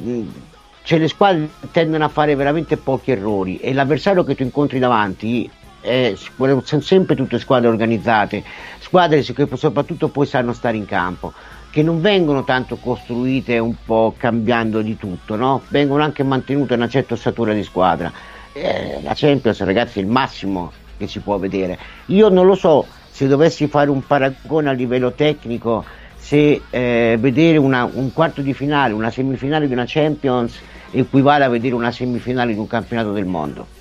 [0.83, 5.49] cioè le squadre tendono a fare veramente pochi errori e l'avversario che tu incontri davanti
[5.81, 6.17] eh,
[6.63, 8.43] sono sempre tutte squadre organizzate,
[8.89, 11.31] squadre che soprattutto poi sanno stare in campo,
[11.69, 15.61] che non vengono tanto costruite un po' cambiando di tutto, no?
[15.67, 18.11] vengono anche mantenute una certa ossatura di squadra.
[18.51, 21.77] Eh, la Champions, ragazzi, è il massimo che si può vedere.
[22.07, 25.85] Io non lo so se dovessi fare un paragone a livello tecnico,
[26.17, 31.49] se eh, vedere una, un quarto di finale, una semifinale di una Champions equivale a
[31.49, 33.77] vedere una semifinale di un campionato del mondo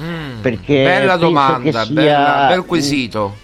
[0.00, 3.34] Mm, perché bella domanda, sia, bella, bel quesito.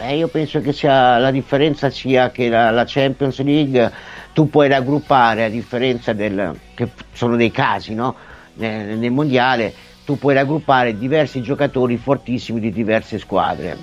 [0.00, 3.90] Eh, io penso che sia, la differenza sia che la, la, Champions League
[4.32, 8.14] tu puoi raggruppare, a differenza del che sono dei casi no?
[8.54, 13.76] nel, nel mondiale, tu puoi raggruppare diversi giocatori fortissimi di diverse squadre.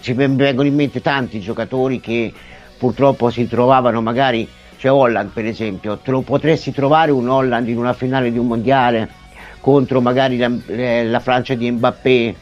[0.00, 2.32] Ci, vengono in mente tanti giocatori che
[2.76, 7.78] purtroppo si trovavano magari, c'è Holland per esempio, te lo potresti trovare un Holland in
[7.78, 9.08] una finale di un mondiale
[9.60, 12.34] contro magari la, eh, la Francia di Mbappé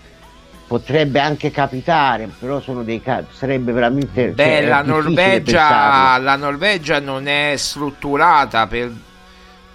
[0.67, 7.01] potrebbe anche capitare, però sono dei casi, sarebbe veramente Beh, cioè, la, Norvegia, la Norvegia
[7.01, 8.93] non è strutturata per,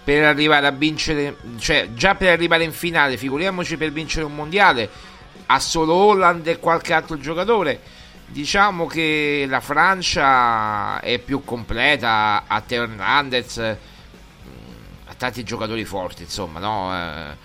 [0.03, 4.89] per arrivare a vincere, cioè già per arrivare in finale, figuriamoci per vincere un mondiale,
[5.45, 7.97] ha solo Holland e qualche altro giocatore.
[8.25, 13.77] Diciamo che la Francia è più completa, a Teo Hernandez
[15.19, 17.35] tanti giocatori forti, insomma, no?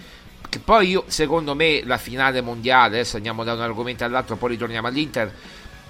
[0.55, 4.51] Che poi io, secondo me, la finale mondiale, adesso andiamo da un argomento all'altro, poi
[4.51, 5.35] ritorniamo all'Inter.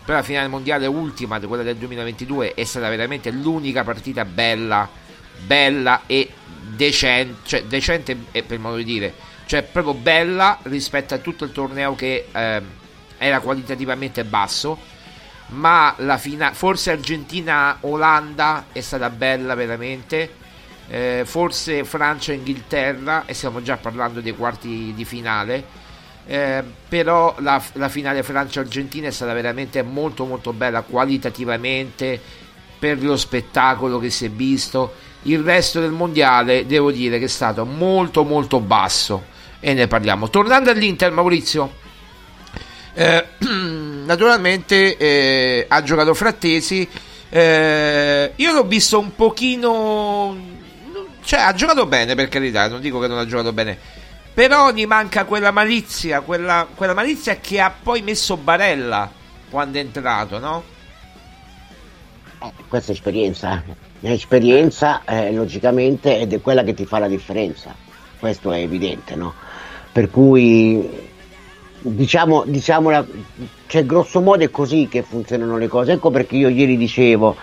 [0.03, 4.89] Però la finale mondiale ultima, quella del 2022, è stata veramente l'unica partita bella,
[5.45, 6.31] bella e
[6.63, 9.13] decente, cioè decente per modo di dire,
[9.45, 12.63] cioè proprio bella rispetto a tutto il torneo che eh,
[13.19, 14.79] era qualitativamente basso.
[15.49, 20.37] Ma la finale, forse Argentina-Olanda è stata bella veramente
[20.89, 25.83] eh, forse Francia e Inghilterra, e stiamo già parlando dei quarti di finale.
[26.27, 32.19] Eh, però la, la finale Francia-Argentina è stata veramente molto molto bella qualitativamente
[32.79, 34.95] per lo spettacolo che si è visto.
[35.23, 39.33] Il resto del mondiale devo dire che è stato molto molto basso.
[39.61, 40.29] E ne parliamo.
[40.29, 41.77] Tornando all'Inter Maurizio.
[42.93, 43.25] Eh,
[44.05, 46.87] naturalmente eh, ha giocato Frattesi.
[47.31, 50.37] Eh, io l'ho visto un pochino
[51.25, 53.79] cioè, ha giocato bene, per carità, non dico che non ha giocato bene.
[54.35, 59.11] Però gli manca quella malizia, quella, quella malizia che ha poi messo Barella
[59.49, 60.63] quando è entrato, no?
[62.43, 63.63] Eh, questa è esperienza.
[64.01, 67.75] L'esperienza, eh, logicamente, ed è quella che ti fa la differenza.
[68.19, 69.33] Questo è evidente, no?
[69.93, 70.87] Per cui,
[71.81, 73.05] diciamo, diciamo la,
[73.67, 75.93] cioè, grosso modo è così che funzionano le cose.
[75.93, 77.37] Ecco perché io ieri dicevo,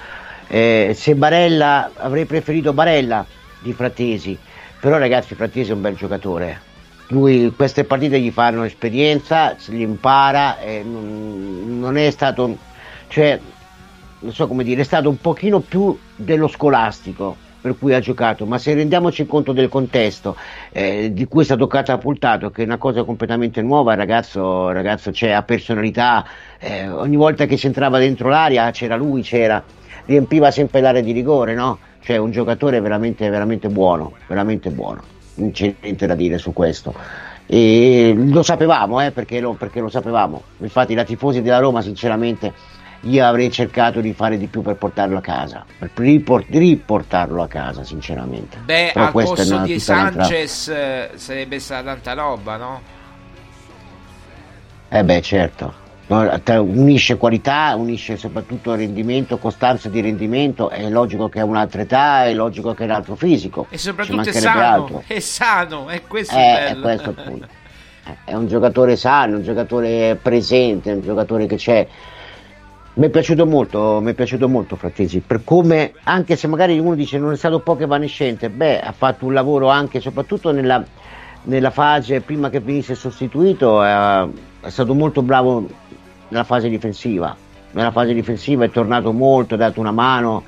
[0.47, 3.25] eh, se Barella, avrei preferito Barella
[3.62, 4.38] di Frattesi,
[4.80, 6.69] però ragazzi Frattesi è un bel giocatore,
[7.12, 12.58] lui queste partite gli fanno esperienza, se li impara, non, non è stato,
[13.08, 13.39] cioè,
[14.19, 18.47] non so come dire, è stato un pochino più dello scolastico per cui ha giocato,
[18.47, 20.36] ma se rendiamoci conto del contesto
[20.71, 25.12] eh, di cui è stato catapultato, che è una cosa completamente nuova, il ragazzo, ragazzo
[25.12, 26.26] c'è, ha personalità,
[26.58, 29.63] eh, ogni volta che si entrava dentro l'aria c'era lui, c'era,
[30.06, 31.78] riempiva sempre l'area di rigore, no?
[32.01, 35.01] Cioè un giocatore veramente, veramente buono, veramente buono.
[35.35, 36.93] non c'è niente da dire su questo.
[37.45, 40.41] E lo sapevamo, eh, perché, lo, perché lo sapevamo.
[40.59, 42.53] Infatti, da tifosi della Roma, sinceramente,
[43.01, 47.47] io avrei cercato di fare di più per portarlo a casa, per riport- riportarlo a
[47.47, 48.57] casa, sinceramente.
[48.63, 52.81] Beh, Però al posto di Sanchez eh, sarebbe stata tanta roba, no?
[54.89, 55.80] Eh beh, certo.
[56.12, 62.34] Unisce qualità, unisce soprattutto rendimento, costanza di rendimento, è logico che ha un'altra età, è
[62.34, 63.67] logico che è un altro fisico.
[63.69, 65.04] E soprattutto è sano, altro.
[65.08, 67.47] è sano, è questo eh, è questo il punto.
[68.06, 71.88] Eh, è un giocatore sano, un giocatore presente, un giocatore che c'è.
[72.95, 76.93] Mi è piaciuto molto, mi è piaciuto molto Frattesi, per come, anche se magari uno
[76.93, 80.84] dice non è stato poco evanescente, beh, ha fatto un lavoro anche, soprattutto nella,
[81.43, 84.28] nella fase prima che venisse sostituito, eh,
[84.60, 85.69] è stato molto bravo
[86.31, 87.35] nella fase difensiva.
[87.71, 90.43] Nella fase difensiva è tornato molto, ha dato una mano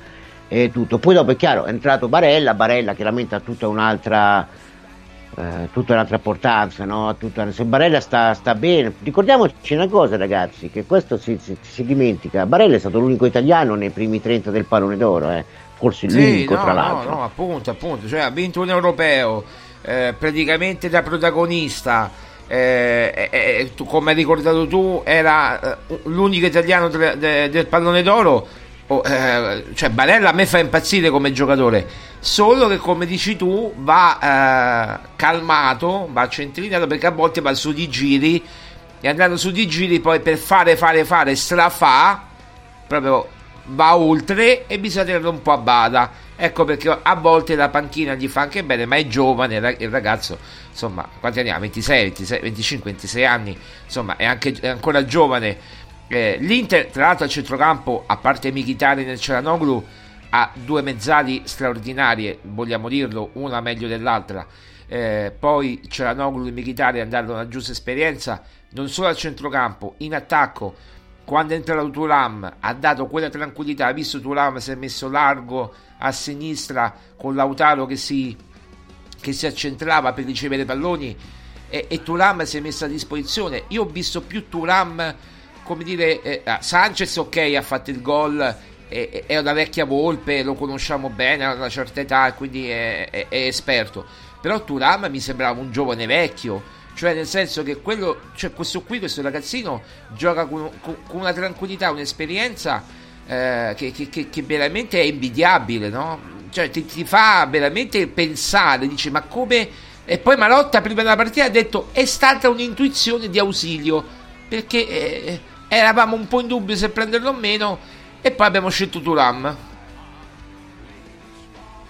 [0.48, 0.98] e tutto.
[0.98, 4.46] Poi dopo è chiaro, è entrato Barella, Barella chiaramente ha tutta un'altra
[5.36, 7.16] eh, tutta un'altra importanza, no?
[7.16, 11.84] tutta, se Barella sta, sta, bene, ricordiamoci una cosa ragazzi, che questo si, si, si,
[11.84, 15.44] dimentica, Barella è stato l'unico italiano nei primi 30 del pallone d'oro, eh?
[15.74, 17.10] forse sì, l'unico no, tra l'altro.
[17.10, 19.42] No, no, appunto, appunto, cioè ha vinto un europeo,
[19.82, 22.10] eh, praticamente da protagonista,
[22.46, 28.02] eh, eh, tu, come hai ricordato tu, era eh, l'unico italiano de, de, del pallone
[28.02, 28.46] d'oro.
[28.86, 31.88] Oh, eh, cioè Barella a me fa impazzire come giocatore
[32.20, 37.72] solo che come dici tu va eh, calmato va centrinato perché a volte va su
[37.72, 38.44] di giri
[39.00, 42.24] e andando su di giri poi per fare fare fare strafà
[42.86, 43.26] proprio
[43.68, 48.14] va oltre e bisogna tenerlo un po' a bada ecco perché a volte la panchina
[48.14, 50.38] gli fa anche bene ma è giovane il ragazzo
[50.70, 51.58] insomma quanti anni ha?
[51.58, 55.82] 26, 26 25 26 anni insomma è, anche, è ancora giovane.
[56.06, 59.84] Eh, l'Inter tra l'altro al centrocampo a parte Michitari nel Ceranoglu
[60.30, 64.46] ha due mezzali straordinarie vogliamo dirlo una meglio dell'altra.
[64.86, 70.14] Eh, poi Ceranoglu e Michitari hanno dato una giusta esperienza non solo al centrocampo in
[70.14, 70.74] attacco
[71.24, 75.72] quando è entrato Turam ha dato quella tranquillità ha visto Turam si è messo largo
[75.98, 78.36] a sinistra con Lautaro che si
[79.20, 81.16] che si accentrava per ricevere palloni
[81.74, 83.64] e, e Turam si è messo a disposizione.
[83.68, 85.14] Io ho visto più Turam,
[85.64, 88.56] come dire, eh, ah, Sanchez ok ha fatto il gol,
[88.86, 93.46] è, una vecchia volpe, lo conosciamo bene, ha una certa età quindi è, è, è
[93.46, 94.04] esperto.
[94.40, 96.62] Però Turam mi sembrava un giovane vecchio
[96.94, 99.82] cioè nel senso che quello, cioè questo qui, questo ragazzino
[100.16, 102.84] gioca con, con, una tranquillità, un'esperienza
[103.26, 106.32] eh, che, che, che, veramente è invidiabile, no?
[106.50, 109.92] cioè ti, ti fa veramente pensare, dice ma come...
[110.06, 114.04] E poi Marotta prima della partita ha detto è stata un'intuizione di ausilio,
[114.48, 117.78] perché eh, eravamo un po' in dubbio se prenderlo o meno
[118.20, 119.56] e poi abbiamo scelto Turam.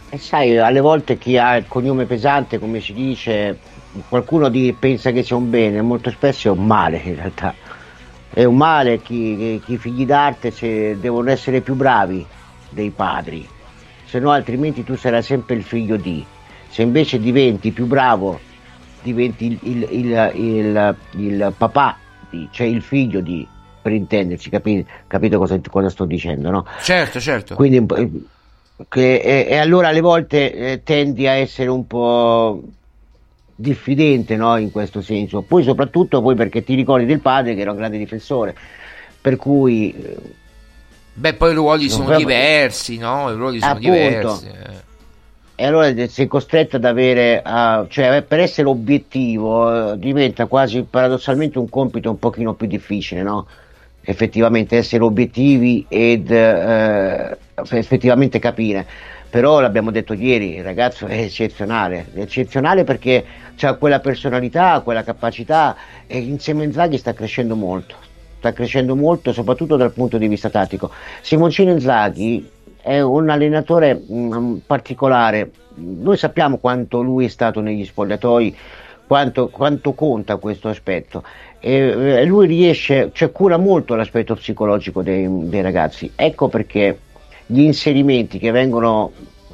[0.09, 3.59] E sai, alle volte chi ha il cognome pesante, come si dice,
[4.09, 7.54] qualcuno di, pensa che sia un bene, molto spesso è un male in realtà.
[8.30, 12.26] È un male chi, chi figli d'arte se devono essere più bravi
[12.70, 13.48] dei padri
[14.14, 16.24] se no altrimenti tu sarai sempre il figlio di.
[16.68, 18.38] Se invece diventi più bravo,
[19.02, 21.98] diventi il, il, il, il papà
[22.30, 23.44] di, cioè il figlio di,
[23.83, 26.64] per intenderci, capito, capito cosa, cosa, sto dicendo, no?
[26.80, 27.57] Certo, certo.
[27.57, 27.85] Quindi,
[28.88, 32.62] che, e, e, allora alle volte eh, tendi a essere un po'
[33.55, 34.57] diffidente no?
[34.57, 37.99] in questo senso, poi soprattutto poi perché ti ricordi del padre che era un grande
[37.99, 38.55] difensore,
[39.21, 40.17] per cui eh,
[41.17, 42.27] Beh, poi i ruoli sono proprio...
[42.27, 43.31] diversi, no?
[43.31, 43.93] I ruoli sono Appunto.
[43.93, 44.47] diversi.
[44.47, 44.93] Eh.
[45.57, 51.61] E allora sei costretto ad avere, uh, cioè per essere obiettivo uh, diventa quasi paradossalmente
[51.61, 53.47] un compito un pochino più difficile, no?
[54.01, 57.37] Effettivamente essere obiettivi ed uh,
[57.71, 58.85] effettivamente capire.
[59.35, 63.25] Però l'abbiamo detto ieri, il ragazzo è eccezionale, è eccezionale perché
[63.62, 65.75] ha quella personalità, quella capacità
[66.07, 67.97] e insieme a Inzaghi sta crescendo molto
[68.38, 70.92] sta crescendo molto soprattutto dal punto di vista tattico.
[71.20, 72.49] Simoncino Inzaghi
[72.81, 78.57] è un allenatore mm, particolare, noi sappiamo quanto lui è stato negli spogliatoi,
[79.05, 81.25] quanto, quanto conta questo aspetto.
[81.59, 86.99] E, e lui riesce, cioè cura molto l'aspetto psicologico dei, dei ragazzi, ecco perché
[87.46, 89.12] gli inserimenti che vengono,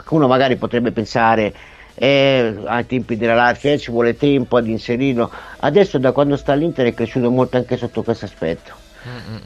[0.08, 1.52] uno magari potrebbe pensare
[1.94, 6.52] eh, ai tempi della Lazio eh, ci vuole tempo ad inserirlo adesso da quando sta
[6.52, 8.88] all'Inter è cresciuto molto anche sotto questo aspetto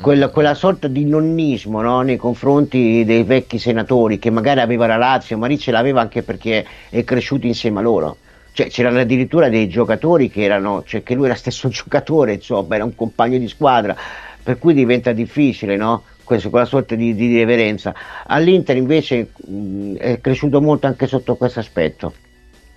[0.01, 2.03] quella, quella, sorta di nonnismo no?
[2.03, 6.23] nei confronti dei vecchi senatori che magari aveva la Lazio, ma lì ce l'aveva anche
[6.23, 8.17] perché è cresciuto insieme a loro.
[8.53, 12.85] Cioè, c'erano addirittura dei giocatori che erano, cioè che lui era stesso giocatore, insomma, era
[12.85, 13.97] un compagno di squadra,
[14.43, 16.03] per cui diventa difficile, no?
[16.25, 17.95] Quella sorta di, di riverenza.
[18.27, 22.13] All'Inter invece mh, è cresciuto molto anche sotto questo aspetto.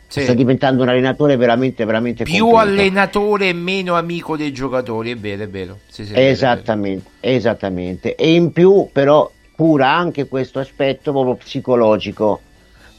[0.07, 0.21] sì.
[0.23, 2.57] sta diventando un allenatore veramente, veramente più completo.
[2.59, 5.79] allenatore e meno amico dei giocatori, è vero, è vero.
[5.87, 7.37] Sì, sì, esattamente, è vero.
[7.37, 8.15] esattamente.
[8.15, 12.41] E in più, però, cura anche questo aspetto proprio psicologico,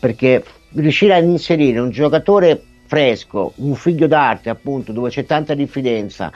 [0.01, 0.43] perché
[0.75, 6.33] riuscire a inserire un giocatore fresco, un figlio d'arte, appunto, dove c'è tanta diffidenza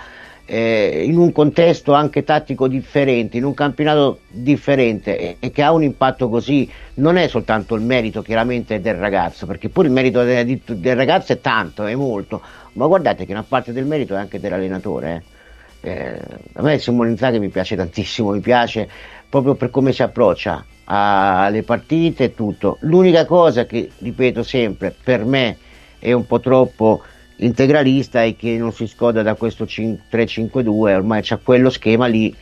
[0.54, 5.72] eh, in un contesto anche tattico differente, in un campionato differente e, e, che ha
[5.72, 10.22] un impatto così, non è soltanto il merito chiaramente del ragazzo, perché pure il merito
[10.22, 12.42] del, del ragazzo è tanto, è molto,
[12.74, 15.24] ma guardate che una parte del merito è anche dell'allenatore.
[15.80, 15.90] Eh.
[15.90, 16.20] Eh,
[16.52, 18.86] a me Simone Inzaghi mi piace tantissimo, mi piace
[19.30, 22.76] proprio per come si approccia alle partite e tutto.
[22.80, 25.56] L'unica cosa che, ripeto sempre, per me
[25.98, 27.02] è un po' troppo
[27.44, 32.34] integralista e che non si scoda da questo 3-5-2, ormai c'è quello schema lì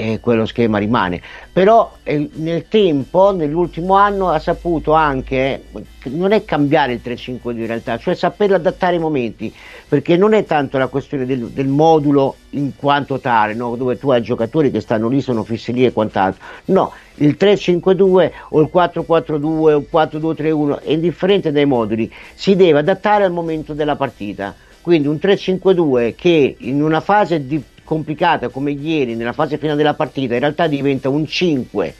[0.00, 1.20] e quello schema rimane.
[1.52, 5.64] Però eh, nel tempo, nell'ultimo anno, ha saputo anche,
[6.04, 9.52] non è cambiare il 3-5-2 in realtà, cioè saperlo adattare i momenti,
[9.88, 13.76] perché non è tanto la questione del, del modulo in quanto tale, no?
[13.76, 16.42] dove tu hai giocatori che stanno lì, sono fissi lì e quant'altro.
[16.66, 22.78] No, il 3-5-2 o il 4-4-2 o il 4-2-3-1 è indifferente dai moduli, si deve
[22.78, 24.54] adattare al momento della partita.
[24.82, 29.94] Quindi un 3-5-2 che in una fase di complicata come ieri nella fase finale della
[29.94, 31.94] partita in realtà diventa un 5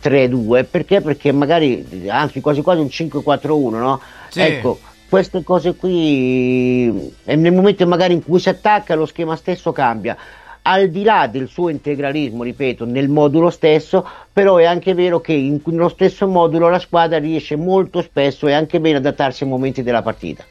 [0.00, 1.00] 3-2 perché?
[1.00, 4.00] Perché magari anzi quasi quasi un 5-4-1 no?
[4.28, 4.40] Sì.
[4.40, 4.78] ecco
[5.08, 10.16] queste cose qui nel momento magari in cui si attacca lo schema stesso cambia
[10.64, 15.32] al di là del suo integralismo, ripeto, nel modulo stesso, però è anche vero che
[15.32, 19.82] in nello stesso modulo la squadra riesce molto spesso e anche bene adattarsi ai momenti
[19.82, 20.44] della partita.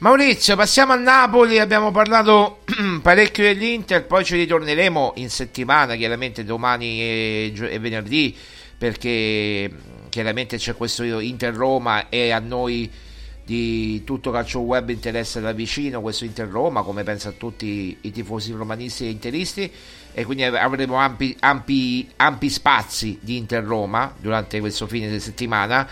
[0.00, 2.60] Maurizio, passiamo a Napoli, abbiamo parlato
[3.02, 8.34] parecchio dell'Inter, poi ci ritorneremo in settimana, chiaramente domani e, e venerdì,
[8.78, 9.70] perché
[10.08, 12.90] chiaramente c'è questo Inter-Roma e a noi
[13.44, 18.52] di tutto calcio web interessa da vicino questo Inter-Roma, come pensa a tutti i tifosi
[18.52, 19.70] romanisti e interisti,
[20.14, 25.86] e quindi avremo ampi, ampi, ampi spazi di Inter-Roma durante questo fine di settimana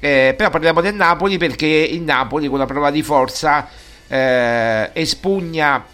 [0.00, 3.68] eh, però parliamo del Napoli perché il Napoli con la prova di forza
[4.08, 5.84] eh, espugna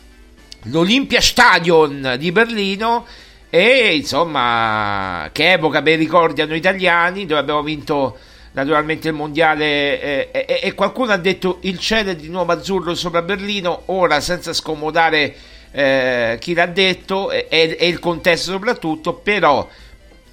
[0.63, 3.05] l'Olympia Stadion di Berlino
[3.51, 8.17] e insomma che evoca bei ricordi a noi italiani dove abbiamo vinto
[8.53, 12.95] naturalmente il mondiale eh, e, e, qualcuno ha detto il cielo è di nuovo azzurro
[12.95, 15.35] sopra Berlino ora senza scomodare
[15.73, 19.69] eh, chi l'ha detto e, e il contesto soprattutto però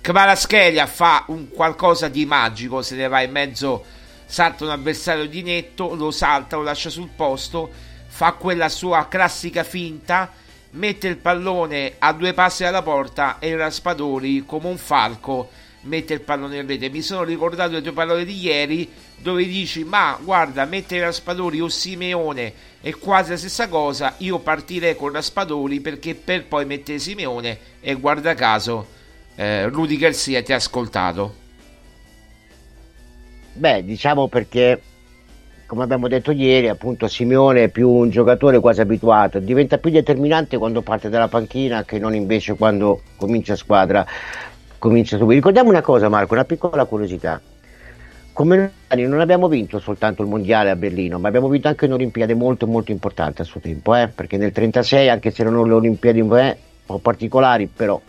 [0.03, 3.85] Kvaratskhelia fa un qualcosa di magico, se ne va in mezzo,
[4.25, 7.71] salta un avversario di netto, lo salta, lo lascia sul posto,
[8.07, 10.29] fa quella sua classica finta,
[10.71, 15.49] mette il pallone a due passi dalla porta e il Raspadori, come un falco,
[15.83, 16.89] mette il pallone in rete.
[16.89, 21.69] Mi sono ricordato le tue parole di ieri dove dici ma guarda mettere Raspadori o
[21.69, 27.57] Simeone è quasi la stessa cosa, io partirei con Raspadori perché per poi mettere Simeone
[27.79, 28.99] e guarda caso
[29.35, 31.41] eh, Rudy Garcia ti ha ascoltato?
[33.55, 34.81] Beh, diciamo perché,
[35.67, 40.57] come abbiamo detto ieri, appunto Simeone è più un giocatore quasi abituato, diventa più determinante
[40.57, 44.05] quando parte dalla panchina che non invece quando comincia squadra.
[44.79, 45.35] Comincia subito.
[45.35, 47.39] Ricordiamo una cosa, Marco, una piccola curiosità.
[48.33, 52.33] Come noi non abbiamo vinto soltanto il mondiale a Berlino, ma abbiamo vinto anche un'Olimpiade
[52.33, 54.07] molto molto importante a suo tempo, eh?
[54.07, 56.55] perché nel 1936, anche se erano le Olimpiadi un
[56.85, 58.01] po' particolari, però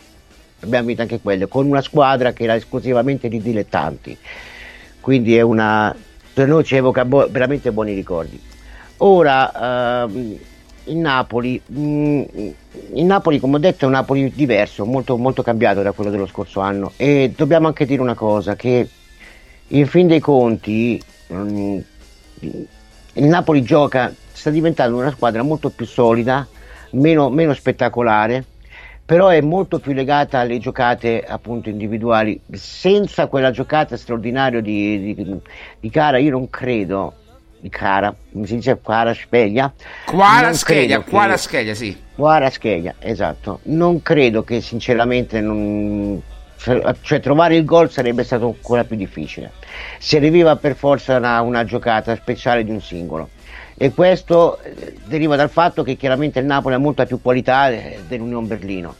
[0.64, 4.16] abbiamo vinto anche quelle, con una squadra che era esclusivamente di dilettanti.
[5.00, 5.94] Quindi è una,
[6.32, 8.40] per noi ci evoca bo- veramente buoni ricordi.
[8.98, 10.38] Ora, ehm,
[10.84, 12.22] in Napoli, mh, mm,
[12.94, 16.26] in Napoli, come ho detto, è un Napoli diverso, molto, molto cambiato da quello dello
[16.26, 16.92] scorso anno.
[16.96, 18.88] E dobbiamo anche dire una cosa, che
[19.68, 21.78] in fin dei conti mh, mm,
[23.14, 26.46] il Napoli gioca, sta diventando una squadra molto più solida,
[26.90, 28.44] meno, meno spettacolare
[29.04, 32.40] però è molto più legata alle giocate appunto individuali.
[32.52, 35.40] Senza quella giocata straordinaria di, di,
[35.80, 37.14] di Cara, io non credo.
[37.60, 39.72] Di Cara, come si dice Quara Speglia?
[40.04, 41.96] Quara Scheglia, Quara Scheglia, sì.
[42.14, 43.60] Quara Scheglia, esatto.
[43.64, 46.20] Non credo che sinceramente non,
[47.00, 49.52] cioè trovare il gol sarebbe stato ancora più difficile.
[49.98, 53.30] Serviva per forza una, una giocata speciale di un singolo
[53.76, 57.98] e questo eh, deriva dal fatto che chiaramente il Napoli ha molta più qualità eh,
[58.06, 58.94] dell'Unione Berlino.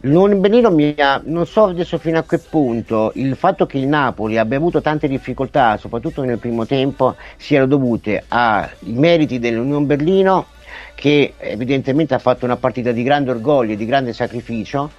[0.00, 3.88] L'Unione Berlino mi ha, non so adesso fino a che punto il fatto che il
[3.88, 10.46] Napoli abbia avuto tante difficoltà, soprattutto nel primo tempo, siano dovute ai meriti dell'Unione Berlino
[10.94, 14.90] che evidentemente ha fatto una partita di grande orgoglio e di grande sacrificio,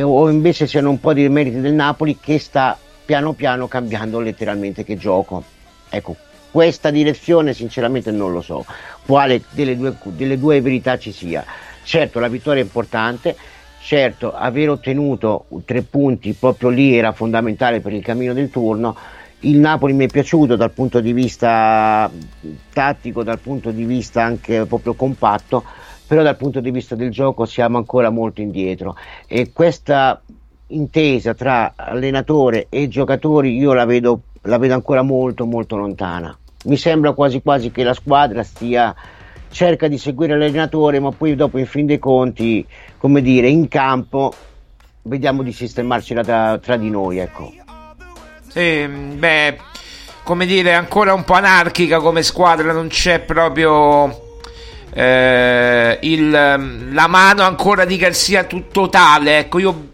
[0.00, 4.84] o invece siano un po' di meriti del Napoli che sta piano piano cambiando letteralmente
[4.84, 5.42] che gioco.
[5.88, 6.16] Ecco,
[6.50, 8.64] questa direzione sinceramente non lo so
[9.04, 11.44] quale delle due, delle due verità ci sia.
[11.82, 13.34] Certo la vittoria è importante,
[13.80, 18.96] certo aver ottenuto tre punti proprio lì era fondamentale per il cammino del turno.
[19.40, 22.10] Il Napoli mi è piaciuto dal punto di vista
[22.72, 25.64] tattico, dal punto di vista anche proprio compatto,
[26.06, 28.96] però dal punto di vista del gioco siamo ancora molto indietro
[29.26, 30.20] e questa
[30.68, 36.36] intesa tra allenatore e giocatori io la vedo, la vedo ancora molto molto lontana.
[36.64, 38.94] Mi sembra quasi quasi che la squadra stia
[39.50, 42.66] cerca di seguire l'allenatore ma poi dopo in fin dei conti
[42.98, 44.32] come dire in campo
[45.02, 47.52] vediamo di sistemarcela tra, tra di noi ecco.
[48.48, 49.58] Sì, beh
[50.22, 54.26] come dire ancora un po' anarchica come squadra non c'è proprio
[54.92, 57.98] eh, il, la mano ancora di
[58.46, 59.88] tutto totale ecco io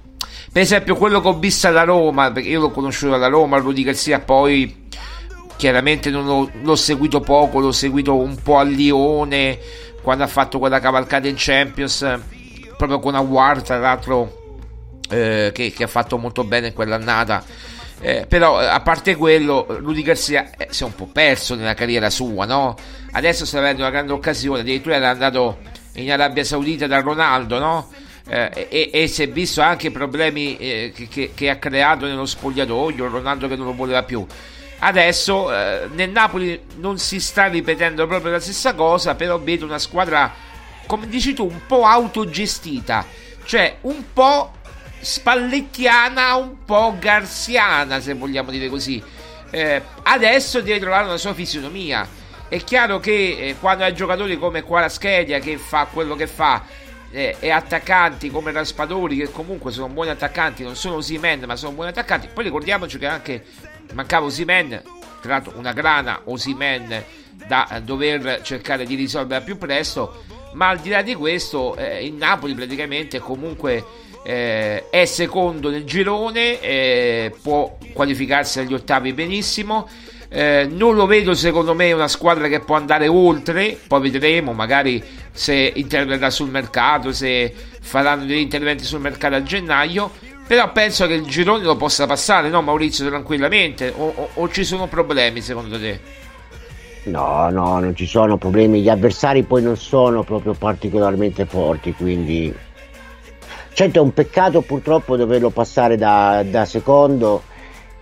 [0.54, 3.82] per esempio quello che ho visto alla Roma perché io l'ho conosciuto alla Roma Rudy
[3.82, 4.86] Garzia poi
[5.56, 9.58] chiaramente l'ho, l'ho, seguito poco, l'ho seguito un po' a Lione
[10.00, 12.06] quando ha fatto quella cavalcata in Champions,
[12.76, 14.58] proprio con Award, tra l'altro,
[15.08, 17.42] eh, che, che, ha fatto molto bene in quell'annata.
[18.00, 22.10] Eh, però a parte quello, Rudy Garcia eh, si è un po' perso nella carriera
[22.10, 22.76] sua, no?
[23.12, 25.58] Adesso sta avendo una grande occasione, addirittura era andato
[25.94, 27.88] in Arabia Saudita da Ronaldo, no?
[28.26, 32.24] Eh, e, e, si è visto anche i problemi eh, che, che, ha creato nello
[32.24, 34.26] spogliatoio, Ronaldo che non lo voleva più.
[34.78, 39.78] Adesso eh, nel Napoli non si sta ripetendo proprio la stessa cosa, però vedo una
[39.78, 40.32] squadra,
[40.86, 43.04] come dici tu, un po' autogestita,
[43.44, 44.52] cioè un po'
[45.00, 49.02] spallettiana, un po' garziana, se vogliamo dire così.
[49.50, 52.08] Eh, adesso deve trovare una sua fisionomia.
[52.48, 56.62] È chiaro che eh, quando hai giocatori come Quaraschedia che fa quello che fa
[57.14, 61.72] eh, e attaccanti come Raspadori che comunque sono buoni attaccanti, non sono Simen ma sono
[61.72, 63.44] buoni attaccanti, poi ricordiamoci che anche
[63.92, 64.82] mancava Osimen,
[65.20, 67.04] tra l'altro una grana Osimen
[67.46, 72.14] da dover cercare di risolvere più presto, ma al di là di questo eh, il
[72.14, 73.84] Napoli praticamente comunque
[74.24, 79.88] eh, è secondo nel girone, eh, può qualificarsi agli ottavi benissimo.
[80.30, 85.00] Eh, non lo vedo secondo me una squadra che può andare oltre, poi vedremo magari
[85.36, 90.12] se interverrà sul mercato, se faranno degli interventi sul mercato a gennaio,
[90.46, 93.92] però penso che il girone lo possa passare, no Maurizio, tranquillamente?
[93.96, 96.00] O, o, o, ci sono problemi secondo te?
[97.04, 98.80] No, no, non ci sono problemi.
[98.80, 102.54] Gli avversari poi non sono proprio particolarmente forti, quindi...
[103.72, 107.42] Certo è un peccato purtroppo doverlo passare da, da secondo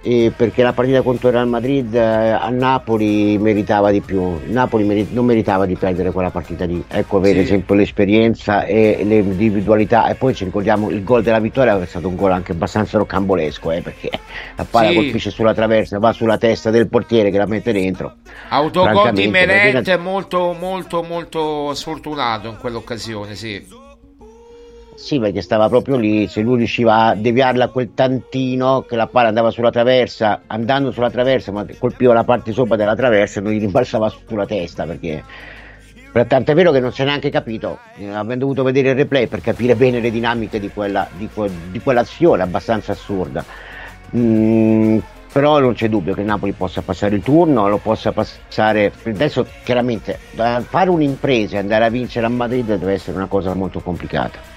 [0.02, 4.40] eh, perché la partita contro il Real Madrid eh, a Napoli meritava di più.
[4.44, 6.82] Il Napoli meri- non meritava di perdere quella partita lì.
[6.88, 7.38] Ecco, per sì.
[7.38, 10.08] esempio l'esperienza e le individualità.
[10.08, 13.70] E poi ci ricordiamo il gol della vittoria è stato un gol anche abbastanza rocambolesco,
[13.70, 14.10] eh, perché
[14.56, 14.94] la palla sì.
[14.94, 18.16] colpisce sulla traversa, va sulla testa del portiere che la mette dentro.
[18.48, 19.96] Autogol di Meret perché...
[19.96, 23.90] molto, molto, molto sfortunato in quell'occasione, sì.
[25.02, 29.26] Sì, perché stava proprio lì, se lui riusciva a deviarla quel tantino che la palla
[29.26, 33.58] andava sulla traversa, andando sulla traversa, ma colpiva la parte sopra della traversa non gli
[33.58, 35.24] rimbalzava sulla testa perché
[36.12, 39.40] è vero che non si è neanche capito, eh, abbiamo dovuto vedere il replay per
[39.40, 43.44] capire bene le dinamiche di, quella, di, que, di quell'azione abbastanza assurda.
[44.16, 44.98] Mm,
[45.32, 50.16] però non c'è dubbio che Napoli possa passare il turno, lo possa passare adesso chiaramente
[50.36, 54.51] fare un'impresa e andare a vincere a Madrid deve essere una cosa molto complicata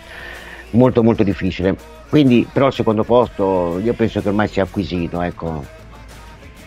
[0.76, 1.76] molto molto difficile.
[2.10, 5.84] Quindi però il secondo posto io penso che ormai sia acquisito, ecco.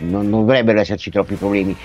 [0.01, 1.75] Non, non dovrebbero esserci troppi problemi.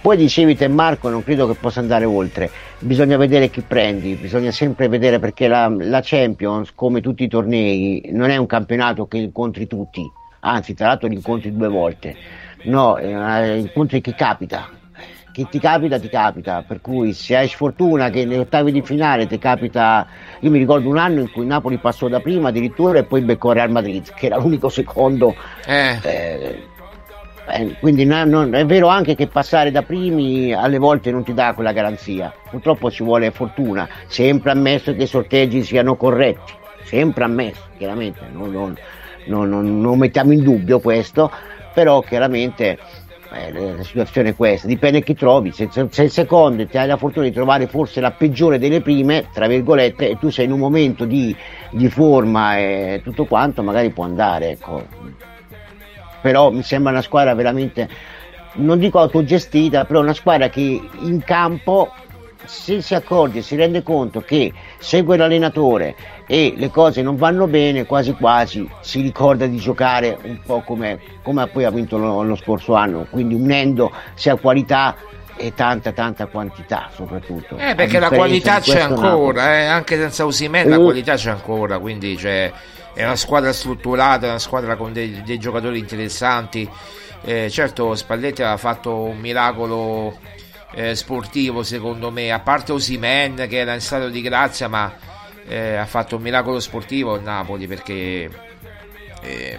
[0.00, 4.52] Poi dicevi te Marco, non credo che possa andare oltre, bisogna vedere chi prendi, bisogna
[4.52, 9.16] sempre vedere perché la, la Champions, come tutti i tornei, non è un campionato che
[9.16, 10.08] incontri tutti,
[10.40, 12.14] anzi tra l'altro li incontri due volte,
[12.66, 14.68] no, eh, incontri chi capita,
[15.34, 16.62] che ti capita, ti capita.
[16.64, 20.06] Per cui se hai sfortuna che negli ottavi di finale ti capita.
[20.40, 23.50] Io mi ricordo un anno in cui Napoli passò da prima addirittura e poi beccò
[23.50, 25.34] Real Madrid, che era l'unico secondo.
[25.66, 25.98] Eh.
[26.02, 26.62] Eh,
[27.46, 31.34] eh, quindi no, no, è vero anche che passare da primi alle volte non ti
[31.34, 32.32] dà quella garanzia.
[32.48, 36.52] Purtroppo ci vuole fortuna, sempre ammesso che i sorteggi siano corretti,
[36.84, 38.20] sempre ammesso, chiaramente.
[38.32, 41.28] non, non, non, non mettiamo in dubbio questo,
[41.74, 42.78] però chiaramente
[43.34, 46.96] eh, la situazione è questa, dipende chi trovi, se, se, il secondo ti hai la
[46.96, 50.58] fortuna di trovare forse la peggiore delle prime, tra virgolette, e tu sei in un
[50.58, 51.34] momento di,
[51.70, 54.86] di forma e tutto quanto, magari può andare, ecco.
[56.20, 57.88] Però mi sembra una squadra veramente,
[58.54, 61.92] non dico autogestita, però una squadra che in campo
[62.46, 64.52] se si accorge, si rende conto che
[64.84, 70.40] segue l'allenatore e le cose non vanno bene, quasi quasi si ricorda di giocare un
[70.44, 74.94] po' come, come poi ha vinto lo, lo scorso anno, quindi unendo sia qualità
[75.36, 77.56] e tanta tanta quantità soprattutto.
[77.56, 82.14] Eh perché la qualità c'è ancora eh, anche senza Usimen la qualità c'è ancora quindi
[82.14, 82.52] c'è,
[82.92, 86.68] è una squadra strutturata una squadra con dei, dei giocatori interessanti.
[87.26, 90.14] Eh, certo Spalletti ha fatto un miracolo
[90.74, 94.92] eh, sportivo secondo me a parte Osimen che era in stato di grazia ma
[95.46, 98.30] eh, ha fatto un miracolo sportivo il Napoli perché
[99.22, 99.58] eh,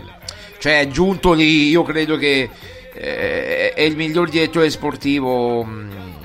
[0.58, 2.50] cioè è giunto lì io credo che
[2.94, 6.16] eh, è il miglior direttore sportivo mh,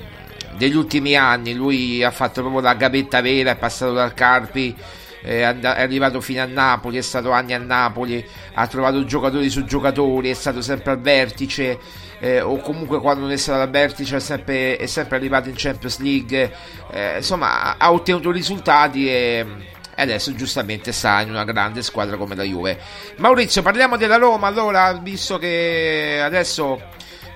[0.55, 1.53] degli ultimi anni.
[1.53, 4.75] Lui ha fatto proprio la gavetta vera, è passato dal Carpi.
[5.21, 10.29] È, arrivato fino a Napoli, è stato anni a Napoli, ha trovato giocatori su giocatori,
[10.31, 11.77] è stato sempre al vertice,
[12.21, 15.55] eh, o comunque quando non è stato al vertice è sempre, è sempre arrivato in
[15.57, 16.51] Champions League,
[16.91, 19.45] eh, insomma ha ottenuto risultati e
[19.95, 22.79] adesso giustamente sta in una grande squadra come la Juve.
[23.17, 26.79] Maurizio, parliamo della Roma allora, visto che adesso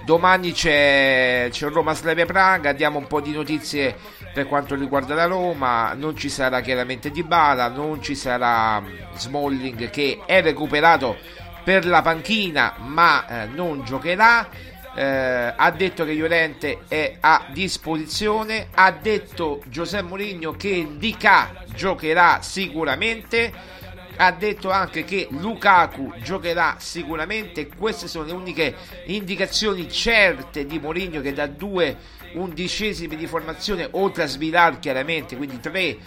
[0.06, 3.96] domani c'è, c'è Roma Slavia Praga, diamo un po' di notizie
[4.36, 8.84] per quanto riguarda la Roma, non ci sarà chiaramente Dybala, non ci sarà
[9.16, 11.18] Smalling che è recuperato
[11.64, 14.48] per la panchina ma eh, non giocherà
[14.96, 22.42] eh, ha detto che Llorente è a disposizione, ha detto Giuseppe Mourinho che Dica giocherà
[22.42, 23.52] sicuramente,
[24.18, 28.76] ha detto anche che Lukaku giocherà sicuramente, queste sono le uniche
[29.06, 31.98] indicazioni certe di Mourinho che da due
[32.34, 35.98] undicesimi di formazione, oltre a Svilar chiaramente, quindi tre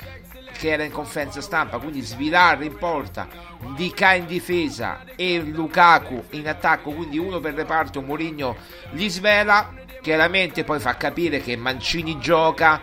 [0.59, 3.29] che era in conferenza stampa, quindi Svilar in porta,
[3.77, 8.57] Dica in difesa e Lukaku in attacco, quindi uno per reparto, Mourinho
[8.91, 12.81] li svela, chiaramente poi fa capire che Mancini gioca,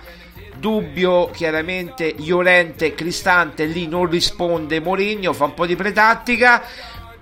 [0.56, 6.64] dubbio chiaramente Llorente, Cristante, lì non risponde Mourinho, fa un po' di pretattica,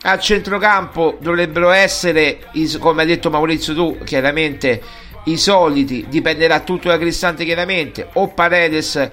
[0.03, 2.41] al centrocampo dovrebbero essere,
[2.77, 4.81] come ha detto Maurizio tu, chiaramente
[5.25, 9.11] i soliti, dipenderà tutto da Cristante chiaramente, o Paredes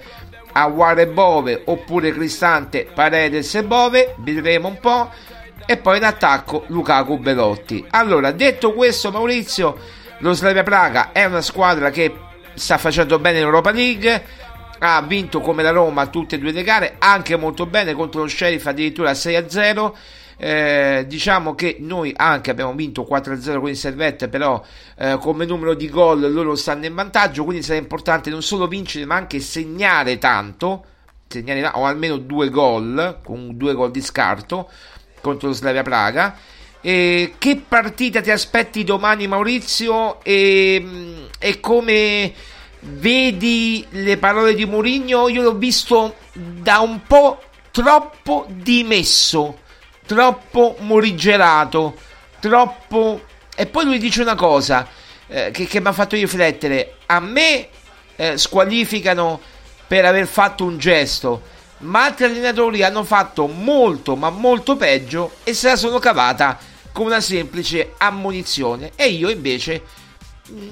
[0.53, 5.11] Aguare Bove oppure Cristante Paredes e Bove, vedremo un po'.
[5.67, 7.87] E poi in attacco Lukaku Belotti.
[7.91, 9.79] Allora, detto questo, Maurizio,
[10.19, 12.13] lo Slavia Praga è una squadra che
[12.55, 14.25] sta facendo bene in Europa League.
[14.79, 18.29] Ha vinto come la Roma tutte e due le gare, anche molto bene contro lo
[18.29, 19.93] Sheriff addirittura 6-0
[20.43, 24.65] eh, diciamo che noi anche abbiamo vinto 4-0 con il Servette, però
[24.97, 29.05] eh, come numero di gol loro stanno in vantaggio, quindi sarà importante non solo vincere
[29.05, 30.85] ma anche segnare tanto,
[31.29, 34.71] segnare, o almeno due gol, con due gol di scarto
[35.21, 36.35] contro lo Slavia Praga.
[36.81, 42.33] E che partita ti aspetti domani Maurizio e, e come
[42.81, 45.29] vedi le parole di Mourinho?
[45.29, 49.60] Io l'ho visto da un po' troppo dimesso
[50.11, 51.95] troppo morigerato,
[52.41, 53.23] troppo...
[53.55, 54.89] E poi lui dice una cosa
[55.29, 56.97] eh, che, che mi ha fatto riflettere.
[57.07, 57.69] A me
[58.17, 59.41] eh, squalificano
[59.87, 61.43] per aver fatto un gesto,
[61.79, 66.59] ma altri allenatori hanno fatto molto, ma molto peggio e se la sono cavata
[66.91, 68.91] con una semplice ammonizione.
[68.97, 69.83] E io invece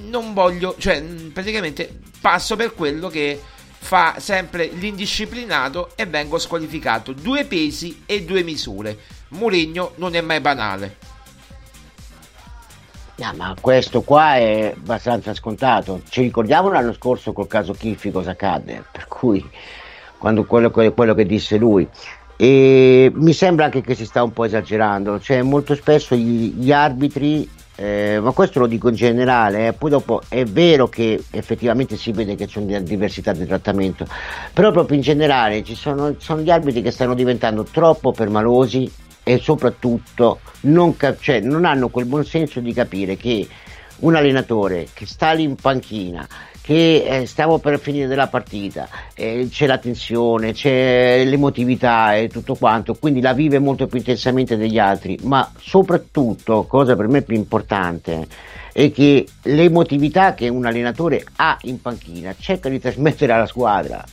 [0.07, 3.41] non voglio, cioè praticamente passo per quello che
[3.77, 7.13] fa sempre l'indisciplinato e vengo squalificato.
[7.13, 8.97] Due pesi e due misure.
[9.29, 10.97] Mourinho non è mai banale.
[13.15, 16.01] No, ma questo qua è abbastanza scontato.
[16.07, 19.47] Ci ricordiamo l'anno scorso col caso Chiffi cosa accadde, per cui
[20.17, 21.87] quando quello, quello che disse lui.
[22.37, 26.71] E mi sembra anche che si sta un po' esagerando, cioè molto spesso gli, gli
[26.71, 29.73] arbitri eh, ma questo lo dico in generale, eh.
[29.73, 34.05] poi dopo è vero che effettivamente si vede che c'è una diversità di trattamento,
[34.51, 38.91] però proprio in generale ci sono, sono gli arbitri che stanno diventando troppo permalosi
[39.23, 43.47] e soprattutto non, cap- cioè, non hanno quel buon senso di capire che
[43.99, 46.27] un allenatore che sta lì in panchina
[46.69, 52.53] che eh, stavo per finire della partita, eh, c'è la tensione, c'è l'emotività e tutto
[52.53, 57.35] quanto, quindi la vive molto più intensamente degli altri, ma soprattutto, cosa per me più
[57.35, 58.27] importante,
[58.71, 64.05] è che l'emotività che un allenatore ha in panchina cerca di trasmettere alla squadra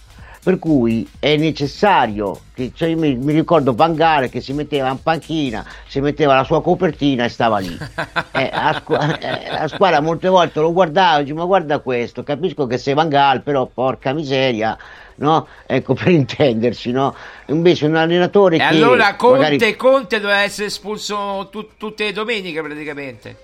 [0.46, 5.02] per cui è necessario che cioè mi, mi, ricordo Van Gaal che si metteva in
[5.02, 7.74] panchina si metteva la sua copertina e stava lì
[8.30, 12.22] eh, a, scu- eh, a, squadra molte volte lo guardavo e dicevo ma guarda questo
[12.22, 14.78] capisco che sei Van Gaal però porca miseria
[15.16, 15.48] no?
[15.66, 17.12] ecco per intendersi no?
[17.46, 19.74] invece un allenatore e che allora Conte, magari...
[19.74, 23.36] Conte doveva essere espulso tu- tutte le domeniche praticamente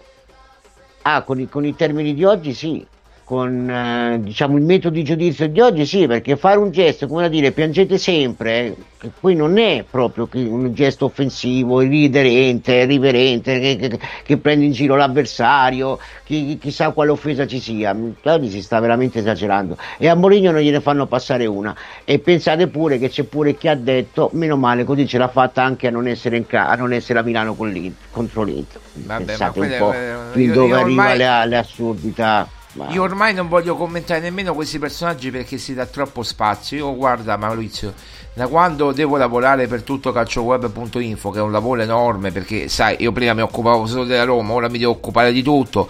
[1.03, 2.87] ah con i, con i termini di oggi sì
[3.33, 7.23] con eh, diciamo, il metodo di giudizio di oggi sì, perché fare un gesto, come
[7.23, 13.77] da dire, piangete sempre, eh, poi non è proprio un gesto offensivo, irriderente, riverente, che,
[13.77, 17.97] che, che, prende in giro l'avversario, chi, chissà quale offesa ci sia.
[18.25, 21.75] Oggi si sta veramente esagerando e a Mourinho non gliene fanno passare una.
[22.05, 25.63] E pensate pure che c'è pure chi ha detto, meno male, così ce l'ha fatta
[25.63, 28.81] anche a non essere, in a, non essere a Milano l'Inter, contro l'Inter.
[28.93, 31.17] Vabbè, Pensate un po' è, fin dove arriva ormai...
[31.17, 32.61] le, le assurdità.
[32.73, 32.89] Ma...
[32.89, 36.77] Io ormai non voglio commentare nemmeno questi personaggi perché si dà troppo spazio.
[36.77, 37.93] Io guarda Maurizio,
[38.33, 43.13] da quando devo lavorare per tutto calcioweb.info, che è un lavoro enorme perché sai, io
[43.13, 45.89] prima mi occupavo solo della Roma, ora mi devo occupare di tutto.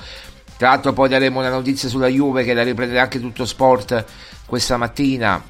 [0.57, 4.05] Tra l'altro poi daremo una notizia sulla Juve che la riprenderà anche tutto sport
[4.47, 5.43] questa mattina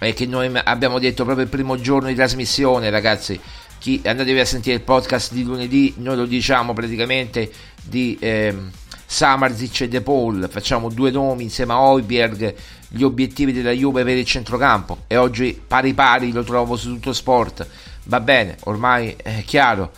[0.00, 3.38] e che noi abbiamo detto proprio il primo giorno di trasmissione, ragazzi.
[3.78, 7.50] Chi andatevi a sentire il podcast di lunedì, noi lo diciamo praticamente
[7.82, 8.54] di eh,
[9.10, 12.54] Samarzic e De Paul, facciamo due nomi insieme a Oiberg,
[12.88, 15.04] gli obiettivi della Juve per il centrocampo.
[15.06, 17.66] E oggi pari pari lo trovo su tutto sport,
[18.04, 19.92] va bene, ormai è chiaro,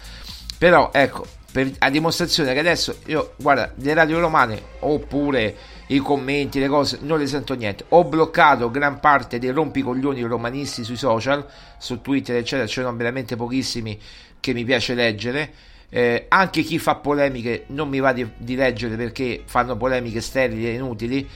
[0.57, 5.57] però ecco, per, a dimostrazione che adesso io, guarda, le radio romane oppure
[5.89, 7.87] i commenti, le cose, non le sento niente.
[7.89, 11.45] Ho bloccato gran parte dei rompicoglioni romanisti sui social,
[11.79, 14.01] su Twitter, eccetera, ce ne veramente pochissimi
[14.39, 15.53] che mi piace leggere
[15.91, 20.69] eh, anche chi fa polemiche non mi va di, di, leggere perché fanno polemiche sterili
[20.69, 21.29] e inutili.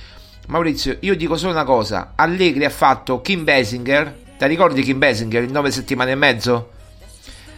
[0.47, 4.23] Maurizio, io dico solo una cosa: Allegri ha fatto Kim Basinger.
[4.39, 6.71] Ti ricordi Kim Basinger in nove settimane e mezzo?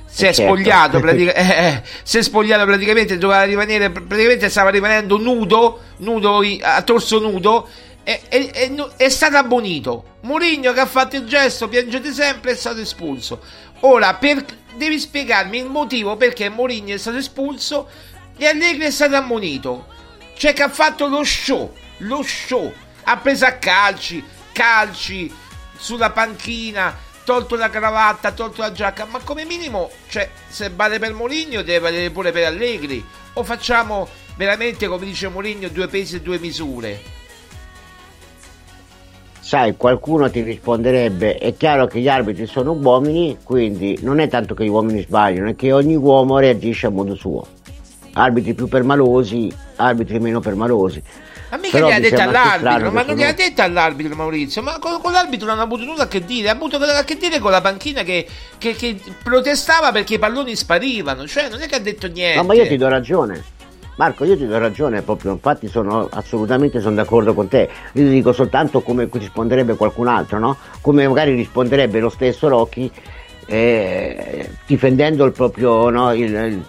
[0.06, 0.54] Si è, certo.
[0.54, 6.40] spogliato, pratica- eh, eh, si è spogliato praticamente, doveva rimanere, praticamente stava rimanendo nudo, nudo
[6.62, 7.68] a torso nudo
[8.02, 10.14] è, è, è, è, stato abbonito.
[10.22, 13.40] Mourinho che ha fatto il gesto, piangete sempre, è stato espulso.
[13.80, 14.44] Ora, per,
[14.76, 17.88] devi spiegarmi il motivo perché Mourinho è stato espulso
[18.36, 19.86] e Allegri è stato ammonito.
[20.36, 22.72] Cioè che ha fatto lo show, lo show.
[23.04, 24.22] Ha preso a calci,
[24.52, 25.34] calci
[25.78, 29.06] sulla panchina, tolto la cravatta, tolto la giacca.
[29.06, 33.04] Ma come minimo, cioè, se vale per Mourinho deve valere pure per Allegri.
[33.34, 37.15] O facciamo veramente, come dice Mourinho, due pesi e due misure
[39.46, 44.54] sai, qualcuno ti risponderebbe, è chiaro che gli arbitri sono uomini, quindi non è tanto
[44.54, 47.46] che gli uomini sbagliano, è che ogni uomo reagisce a modo suo.
[48.14, 51.00] Arbitri più permalosi, arbitri meno permalosi.
[51.48, 55.00] Ma mica gli ha detto all'arbitro, ma non gli ha detto all'arbitro Maurizio, ma con,
[55.00, 57.52] con, l'arbitro non ha avuto nulla a che dire, ha avuto a che dire con
[57.52, 58.26] la panchina che,
[58.58, 62.38] che, che protestava perché i palloni sparivano, cioè non è che ha detto niente.
[62.38, 63.54] No, ma io ti do ragione
[63.96, 67.68] Marco, io ti do ragione proprio, infatti sono assolutamente sono d'accordo con te.
[67.92, 70.56] Io ti dico soltanto come risponderebbe qualcun altro, no?
[70.82, 72.90] Come magari risponderebbe lo stesso Rocchi
[73.46, 76.64] eh, difendendo il proprio, no, il, il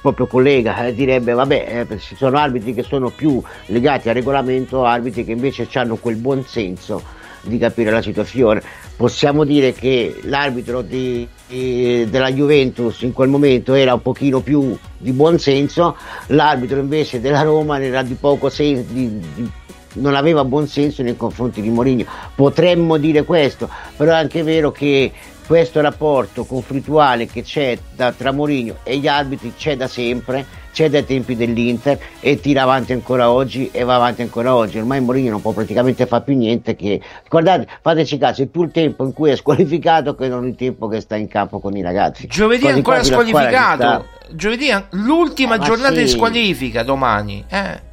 [0.00, 4.84] proprio collega, eh, direbbe vabbè, eh, ci sono arbitri che sono più legati al regolamento,
[4.84, 7.02] arbitri che invece hanno quel buon senso
[7.40, 8.62] di capire la situazione.
[8.96, 14.76] Possiamo dire che l'arbitro di, di, della Juventus in quel momento era un pochino più
[14.98, 15.96] di buon senso,
[16.28, 19.50] l'arbitro invece della Roma era di poco senso, di, di,
[19.94, 22.04] non aveva buon senso nei confronti di Mourinho.
[22.34, 25.12] Potremmo dire questo, però è anche vero che
[25.46, 30.90] questo rapporto conflittuale che c'è da, tra Mourinho e gli arbitri c'è da sempre c'è
[30.90, 34.76] dai tempi dell'Inter e tira avanti ancora oggi e va avanti ancora oggi.
[34.76, 37.00] Ormai Mourinho non può praticamente fare più niente che...
[37.30, 40.86] Guardate, fateci caso, è più il tempo in cui è squalificato che non il tempo
[40.86, 42.26] che sta in campo con i ragazzi.
[42.26, 44.04] Giovedì è ancora squalificato.
[44.32, 46.02] Giovedì l'ultima ah, giornata sì.
[46.02, 47.42] di squalifica domani.
[47.48, 47.85] Eh.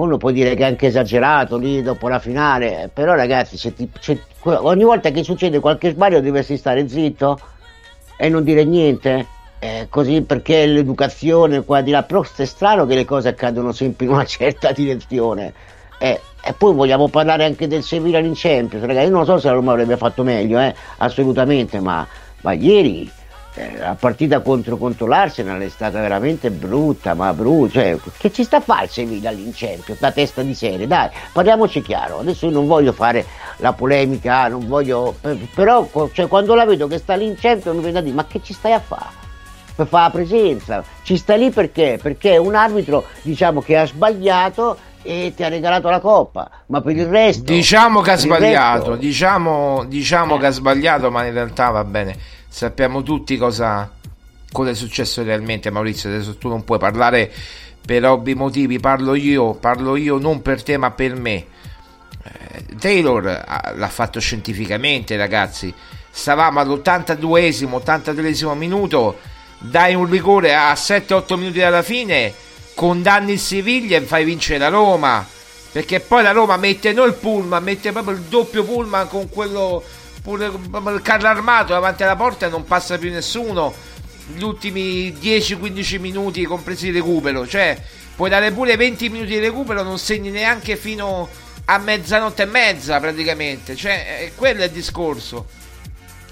[0.00, 3.88] Uno può dire che è anche esagerato lì dopo la finale, però ragazzi, se ti,
[4.00, 7.38] se, ogni volta che succede qualche sbaglio dovresti stare zitto
[8.16, 9.26] e non dire niente
[9.58, 14.06] eh, così perché l'educazione qua di là, però è strano che le cose accadono sempre
[14.06, 15.52] in una certa direzione.
[15.98, 19.48] Eh, e poi vogliamo parlare anche del Sevilla in Champions, ragazzi, io non so se
[19.48, 22.06] la Roma avrebbe fatto meglio, eh, assolutamente, ma,
[22.40, 23.10] ma ieri
[23.54, 28.44] eh, la partita contro, contro, l'Arsenal è stata veramente brutta, ma brutta, cioè, che ci
[28.44, 32.46] sta a fare il Sevilla in Champions, la testa di serie, dai, parliamoci chiaro, adesso
[32.46, 33.24] io non voglio fare
[33.56, 35.16] la polemica, non voglio,
[35.54, 38.52] però cioè, quando la vedo che sta Champions mi viene da dire, ma che ci
[38.52, 39.18] stai a fare?
[39.80, 40.84] per fare la presenza.
[41.02, 41.98] Ci sta lì perché?
[42.00, 46.82] Perché è un arbitro diciamo, che ha sbagliato e ti ha regalato la coppa, ma
[46.82, 47.44] per il resto...
[47.44, 48.96] Diciamo che ha sbagliato, resto...
[48.96, 50.38] diciamo, diciamo eh.
[50.38, 52.16] che ha sbagliato, ma in realtà va bene,
[52.50, 53.90] sappiamo tutti cosa,
[54.52, 57.32] cosa è successo realmente Maurizio, adesso tu non puoi parlare
[57.86, 61.46] per ovvi motivi, parlo io, parlo io non per te ma per me.
[62.22, 65.72] Eh, Taylor l'ha fatto scientificamente ragazzi,
[66.10, 69.18] stavamo all'82esimo, 83esimo minuto
[69.58, 72.34] dai un rigore a 7-8 minuti dalla fine
[72.74, 75.26] condanni il Siviglia e fai vincere la Roma.
[75.72, 79.84] Perché poi la Roma mette non il pullman, mette proprio il doppio pullman con quello
[80.22, 83.72] pure il carro armato davanti alla porta e non passa più nessuno.
[84.32, 87.80] Gli ultimi 10-15 minuti compresi di recupero, cioè
[88.14, 91.28] puoi dare pure 20 minuti di recupero, non segni neanche fino
[91.64, 95.46] a mezzanotte e mezza praticamente, cioè quello è il discorso.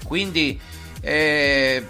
[0.05, 0.59] Quindi
[1.01, 1.85] eh,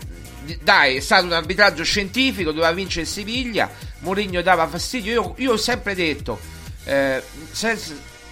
[0.62, 3.70] dai, è stato un arbitraggio scientifico, doveva vincere il Siviglia,
[4.00, 6.40] Mourinho dava fastidio, io, io ho sempre detto,
[6.86, 7.22] eh,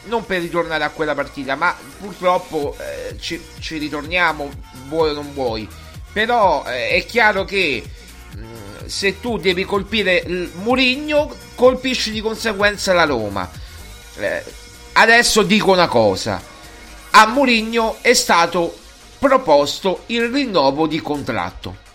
[0.08, 4.50] non per ritornare a quella partita, ma purtroppo eh, ci, ci, ritorniamo,
[4.88, 5.68] vuoi o non vuoi,
[6.12, 7.84] però eh, è chiaro che
[8.36, 13.50] mh, mm, se tu devi colpire il Mourinho, colpisci di conseguenza la Roma.
[14.18, 14.44] Eh,
[14.94, 16.42] adesso dico una cosa,
[17.12, 18.76] a Mourinho è stato
[19.20, 21.86] proposto il rinnovo di contratto.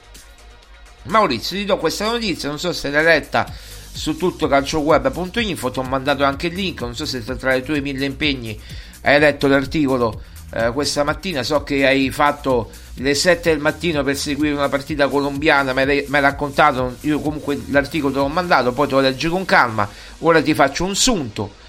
[1.04, 3.52] Maurizio, ti do questa notizia, non so se l'hai letta
[3.92, 7.80] su tutto calcioweb.info, ti ho mandato anche il link, non so se tra i tuoi
[7.80, 8.58] mille impegni
[9.02, 10.22] hai letto l'articolo
[10.54, 15.08] eh, questa mattina, so che hai fatto le 7 del mattino per seguire una partita
[15.08, 19.44] colombiana, mi hai, raccontato, io comunque l'articolo te l'ho mandato, poi te lo leggi con
[19.44, 19.88] calma,
[20.18, 21.60] ora ti faccio un sunto.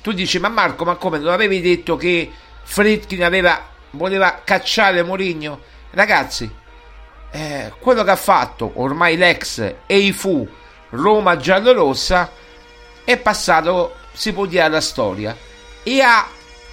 [0.00, 2.30] Tu dici, ma Marco, ma come non avevi detto che
[2.62, 5.60] Fritkin aveva, voleva cacciare Mourinho?
[5.90, 6.50] Ragazzi,
[7.32, 10.48] eh, quello che ha fatto ormai l'ex EIFU
[10.90, 12.30] Roma giallorossa
[13.04, 15.36] è passato, si può dire, alla storia
[15.82, 16.28] e ha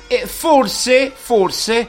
[0.08, 1.88] e forse, forse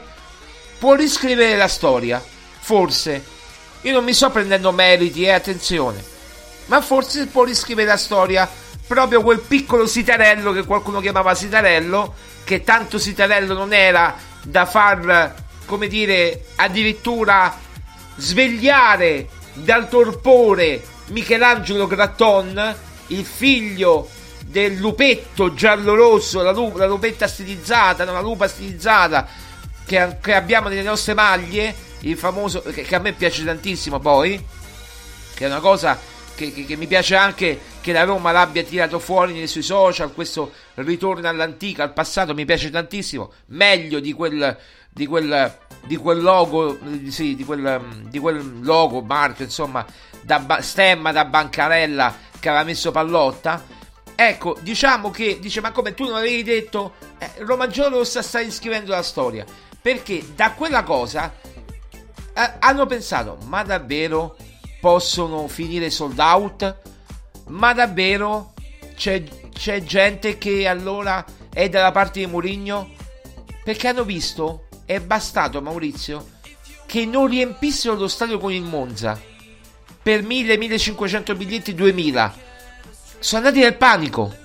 [0.77, 2.23] può riscrivere la storia.
[2.59, 3.37] Forse.
[3.81, 6.03] Io non mi sto prendendo meriti, eh, attenzione.
[6.65, 8.49] Ma forse può riscrivere la storia
[8.85, 12.13] proprio quel piccolo sitarello che qualcuno chiamava sitarello,
[12.43, 15.33] che tanto sitarello non era da far,
[15.65, 17.57] come dire, addirittura
[18.15, 22.75] svegliare dal torpore Michelangelo Gratton,
[23.07, 24.09] il figlio
[24.45, 29.27] del lupetto giallo-rosso, la, lup- la lupetta stilizzata, la lupa stilizzata
[29.85, 34.43] che, che, abbiamo nelle nostre maglie, il famoso, che, che, a me piace tantissimo poi,
[35.33, 35.99] che è una cosa
[36.35, 40.51] che, che, mi piace anche che la Roma l'abbia tirato fuori nei suoi social, questo
[40.75, 44.57] ritorno all'antica, al passato, mi piace tantissimo, meglio di quel,
[44.89, 49.85] di quel di quel logo, sì, di quel, di quel logo, marchio, insomma,
[50.21, 53.77] da stemma da bancarella che aveva messo Pallotta.
[54.15, 58.91] Ecco, diciamo che, dice, ma come tu non avevi detto, eh, Roma Giallorossa sta iscrivendo
[58.91, 59.45] la storia.
[59.81, 61.33] Perché da quella cosa
[62.33, 64.35] eh, hanno pensato, ma davvero
[64.81, 66.77] possono finire sold out?
[67.47, 68.53] Ma davvero
[68.95, 72.91] c'è, c'è gente che allora è dalla parte di Mourinho?
[73.63, 76.37] Perché hanno visto è bastato Maurizio
[76.87, 79.21] che non riempissero lo stadio con il Monza
[80.09, 82.33] per 1000-1500 biglietti 2000
[83.19, 84.35] sono andati nel panico.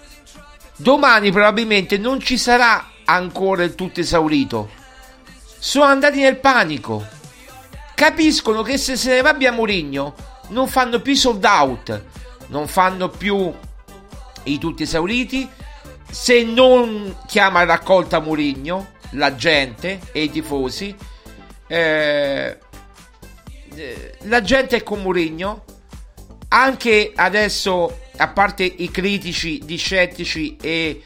[0.77, 4.69] Domani probabilmente non ci sarà ancora il tutto esaurito.
[5.59, 7.07] Sono andati nel panico.
[7.95, 10.15] Capiscono che se se ne va via Mourinho
[10.49, 12.03] non fanno più sold out
[12.49, 13.51] non fanno più
[14.43, 15.49] i tutti esauriti
[16.11, 20.95] se non chiama raccolta Mourinho la gente e i tifosi.
[21.67, 22.59] Eh,
[24.22, 25.64] la gente è con Mourinho.
[26.49, 31.03] Anche adesso, a parte i critici, gli scettici e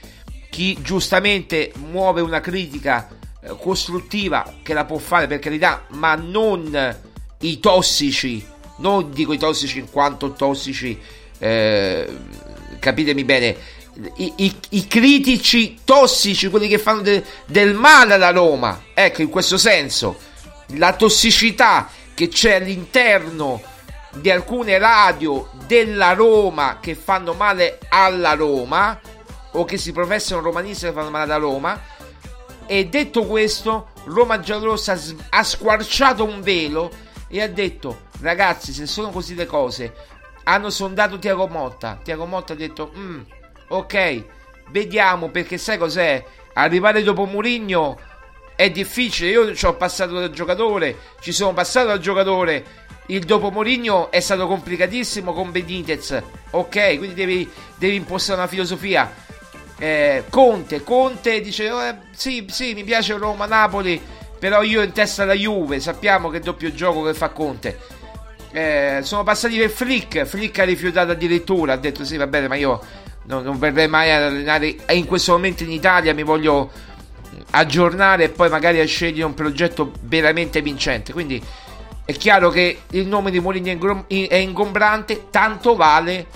[0.50, 3.08] chi giustamente muove una critica
[3.40, 6.96] eh, costruttiva che la può fare per carità, ma non
[7.40, 8.44] i tossici,
[8.78, 10.98] non dico i tossici in quanto tossici,
[11.38, 12.08] eh,
[12.78, 13.56] capitemi bene,
[14.16, 18.84] i, i, i, critici tossici, quelli che fanno de, del male alla Roma.
[18.94, 20.18] Ecco, in questo senso,
[20.74, 23.62] la tossicità che c'è all'interno
[24.14, 28.98] di alcune radio della Roma che fanno male alla Roma
[29.52, 31.80] o che si professano romanisti che fanno male alla Roma.
[32.66, 34.98] E detto questo, Roma Giallorossa
[35.28, 36.90] ha squarciato un velo
[37.28, 39.94] e ha detto: Ragazzi, se sono così le cose,
[40.42, 42.00] hanno sondato Tiago Motta.
[42.02, 43.20] Tiago Motta ha detto: mm,
[43.68, 44.24] ok,
[44.70, 46.24] vediamo perché sai cos'è?
[46.54, 47.96] Arrivare dopo Murigno
[48.58, 49.30] è difficile.
[49.30, 52.64] Io ci ho passato da giocatore, ci sono passato da giocatore.
[53.06, 56.20] Il dopo Mourinho è stato complicatissimo con Benitez.
[56.50, 59.14] Ok, quindi devi, devi impostare una filosofia.
[59.78, 64.02] Eh, Conte, Conte dice: oh, eh, Sì, sì, mi piace Roma-Napoli.
[64.40, 65.78] Però io in testa la Juve.
[65.78, 67.78] Sappiamo che doppio gioco che fa Conte.
[68.50, 70.24] Eh, sono passati per Flick.
[70.24, 71.74] Flick ha rifiutato addirittura.
[71.74, 72.80] Ha detto: Sì, va bene, ma io
[73.26, 76.70] non, non verrei mai ad allenare in questo momento in Italia mi voglio
[77.50, 81.12] aggiornare e poi magari a scegliere un progetto veramente vincente.
[81.12, 81.42] Quindi
[82.04, 86.26] è chiaro che il nome di Mourinho è ingombrante tanto vale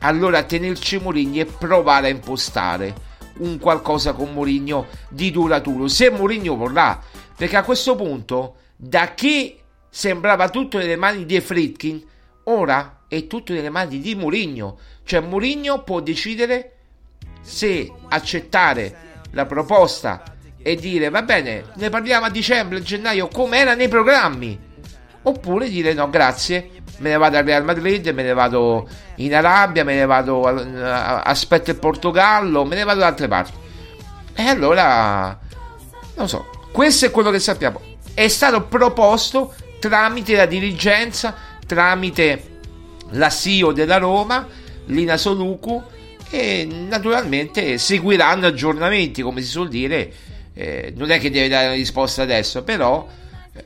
[0.00, 2.94] allora tenerci Mourinho e provare a impostare
[3.38, 7.02] un qualcosa con Mourinho di duraturo, se Mourinho vorrà,
[7.36, 12.02] perché a questo punto da che sembrava tutto nelle mani di Fritkin,
[12.44, 16.72] ora è tutto nelle mani di Mourinho, cioè Mourinho può decidere
[17.40, 20.22] se accettare la proposta
[20.66, 24.58] e dire va bene, ne parliamo a dicembre, gennaio, come era nei programmi,
[25.22, 29.84] oppure dire no, grazie, me ne vado al Real Madrid, me ne vado in Arabia,
[29.84, 33.52] me ne vado, aspetto il Portogallo, me ne vado da altre parti.
[34.34, 35.38] E allora,
[36.16, 37.80] non so, questo è quello che sappiamo.
[38.12, 41.32] È stato proposto tramite la dirigenza,
[41.64, 42.58] tramite
[43.10, 44.44] la CEO della Roma,
[44.86, 45.80] Lina Soluku,
[46.28, 50.12] e naturalmente seguiranno aggiornamenti, come si suol dire.
[50.58, 53.06] Eh, non è che deve dare una risposta adesso, però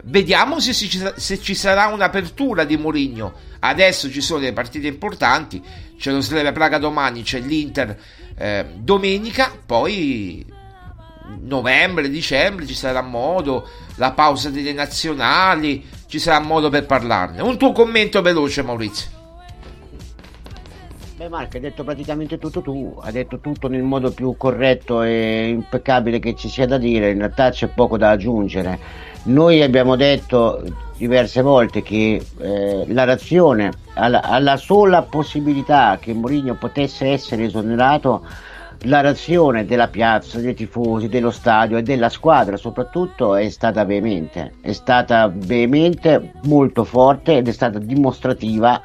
[0.04, 3.32] Vediamo se, ci, se ci sarà un'apertura di Mourinho.
[3.60, 5.62] Adesso ci sono le partite importanti,
[5.98, 7.98] c'è lo Slavia Praga domani, c'è l'Inter
[8.36, 10.44] eh, domenica, poi
[11.40, 17.42] novembre, dicembre ci sarà modo, la pausa delle nazionali, ci sarà modo per parlarne.
[17.42, 19.19] Un tuo commento veloce Maurizio.
[21.20, 25.48] Beh Marco, hai detto praticamente tutto tu, hai detto tutto nel modo più corretto e
[25.50, 28.78] impeccabile che ci sia da dire, in realtà c'è poco da aggiungere.
[29.24, 30.62] Noi abbiamo detto
[30.96, 38.24] diverse volte che eh, la razione, alla, alla, sola possibilità che Mourinho potesse essere esonerato,
[38.84, 44.54] la razione della piazza, dei tifosi, dello stadio e della squadra soprattutto è stata veemente,
[44.62, 48.80] è stata veemente, molto forte ed è stata dimostrativa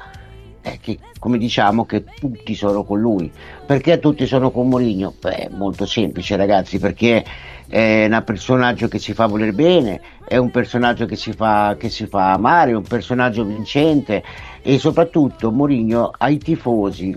[0.66, 3.30] eh, che come diciamo che tutti sono con lui.
[3.64, 5.14] Perché tutti sono con Mourinho?
[5.20, 7.24] Beh, molto semplice ragazzi, perché
[7.68, 11.88] è un personaggio che si fa voler bene, è un personaggio che si fa, che
[11.88, 14.22] si fa amare, è un personaggio vincente
[14.60, 17.16] e soprattutto Mourinho ai tifosi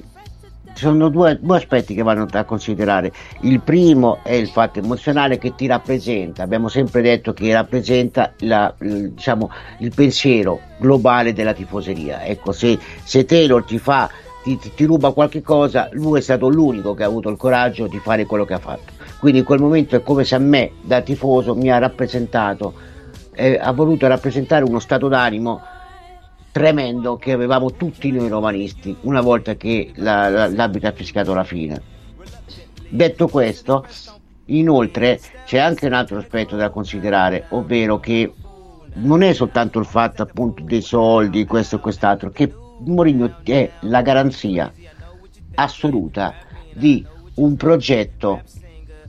[0.80, 3.12] ci sono due, due, aspetti che vanno da considerare.
[3.42, 6.42] Il primo è il fatto emozionale che ti rappresenta.
[6.42, 12.24] Abbiamo sempre detto che rappresenta la, diciamo, il pensiero globale della tifoseria.
[12.24, 14.10] Ecco, se, se Taylor ti fa
[14.42, 18.00] ti, ti, ruba qualche cosa, lui è stato l'unico che ha avuto il coraggio di
[18.00, 18.94] fare quello che ha fatto.
[19.20, 22.74] Quindi in quel momento è come se a me, da tifoso, mi ha rappresentato,
[23.34, 25.60] eh, ha voluto rappresentare uno stato d'animo
[26.52, 31.44] tremendo che avevamo tutti noi romanisti una volta che la, la, l'arbitro ha fischiato la
[31.44, 31.82] fine.
[32.90, 33.86] Detto questo,
[34.46, 38.34] inoltre c'è anche un altro aspetto da considerare, ovvero che
[38.94, 44.02] non è soltanto il fatto appunto dei soldi, questo e quest'altro, che Mourinho è la
[44.02, 44.72] garanzia
[45.56, 46.34] assoluta
[46.74, 48.42] di un progetto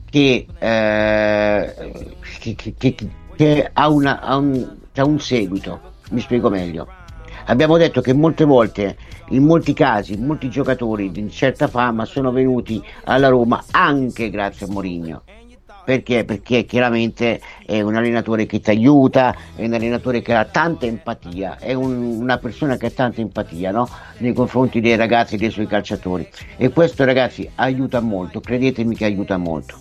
[0.09, 2.95] che, eh, che, che,
[3.35, 5.79] che ha, una, ha, un, ha un seguito.
[6.11, 6.87] Mi spiego meglio.
[7.45, 8.97] Abbiamo detto che molte volte,
[9.29, 14.69] in molti casi, molti giocatori di certa fama sono venuti alla Roma anche grazie a
[14.69, 15.23] Mourinho
[15.83, 16.23] perché?
[16.25, 21.57] Perché chiaramente è un allenatore che ti aiuta, è un allenatore che ha tanta empatia,
[21.57, 23.89] è un, una persona che ha tanta empatia no?
[24.17, 26.27] nei confronti dei ragazzi e dei suoi calciatori.
[26.57, 29.75] E questo ragazzi aiuta molto, credetemi che aiuta molto.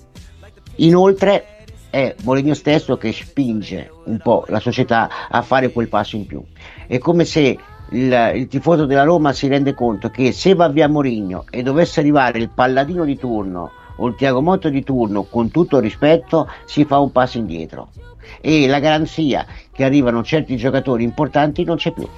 [0.76, 1.58] Inoltre
[1.90, 6.42] è Mourinho stesso che spinge un po' la società a fare quel passo in più.
[6.90, 7.56] È come se
[7.90, 12.00] il, il, tifoso della Roma si rende conto che se va via Mourinho e dovesse
[12.00, 16.84] arrivare il palladino di turno o il Tiago Motta di turno, con tutto rispetto, si
[16.84, 17.90] fa un passo indietro
[18.40, 22.08] e la garanzia che arrivano certi giocatori importanti non c'è più.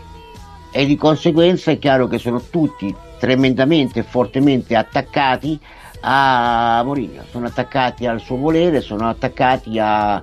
[0.70, 5.60] E di conseguenza è chiaro che sono tutti tremendamente e fortemente attaccati
[6.00, 10.22] a Mourinho, sono attaccati al suo volere, sono attaccati a,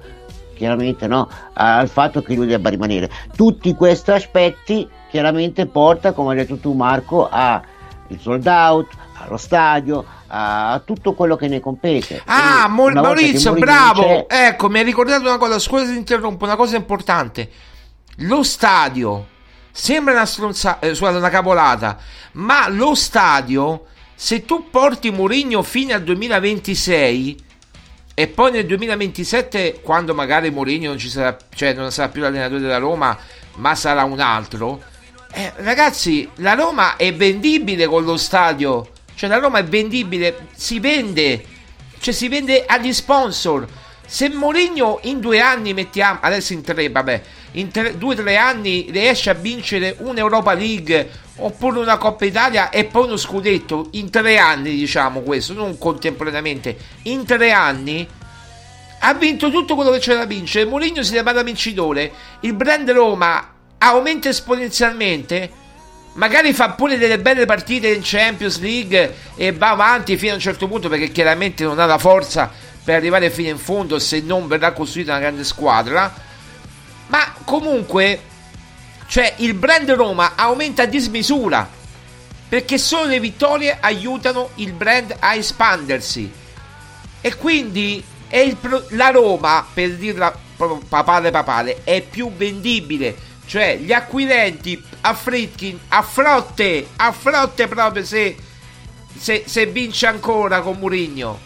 [0.59, 3.09] chiaramente no, al fatto che lui debba rimanere.
[3.33, 7.61] Tutti questi aspetti chiaramente porta, come hai detto tu Marco, al
[8.19, 12.21] sold out, allo stadio, a tutto quello che ne compete.
[12.25, 14.27] Ah, Mo- Maurizio, bravo!
[14.27, 17.49] Ecco, mi hai ricordato una cosa, scusa se interrompo, una cosa importante.
[18.17, 19.27] Lo stadio
[19.71, 21.97] sembra una stronzata, eh, scusate, una cavolata,
[22.33, 27.47] ma lo stadio, se tu porti Mourinho fino al 2026
[28.19, 32.59] e poi nel 2027, quando magari Mourinho non ci sarà, cioè non sarà più l'allenatore
[32.59, 33.17] della Roma,
[33.55, 34.81] ma sarà un altro.
[35.31, 38.89] Eh, ragazzi, la Roma è vendibile con lo stadio
[39.19, 41.43] cioè la Roma è vendibile, si vende,
[41.99, 43.67] cioè si vende agli sponsor.
[44.07, 48.37] Se Mourinho in due anni mettiamo, adesso in tre, vabbè, in tre, due o tre
[48.37, 54.09] anni riesce a vincere un'Europa League oppure una Coppa Italia e poi uno scudetto, in
[54.09, 58.07] tre anni diciamo questo, non contemporaneamente, in tre anni
[59.01, 60.65] ha vinto tutto quello che c'era da vincere.
[60.65, 62.11] Mourinho si chiama vincitore,
[62.41, 65.67] il brand Roma aumenta esponenzialmente
[66.13, 70.41] magari fa pure delle belle partite in Champions League e va avanti fino a un
[70.41, 72.51] certo punto perché chiaramente non ha la forza
[72.83, 76.13] per arrivare fino in fondo se non verrà costruita una grande squadra.
[77.07, 78.21] Ma comunque,
[79.09, 81.67] cioè il brand Roma aumenta a dismisura
[82.47, 86.31] perché solo le vittorie aiutano il brand a espandersi.
[87.19, 88.03] E quindi
[88.59, 90.31] pro- la Roma, per dirla
[90.87, 93.15] papale papale, è più vendibile.
[93.47, 98.37] Cioè gli acquirenti a Fritkin, a frotte, a frotte proprio se,
[99.17, 101.39] se, se vince ancora con Murigno.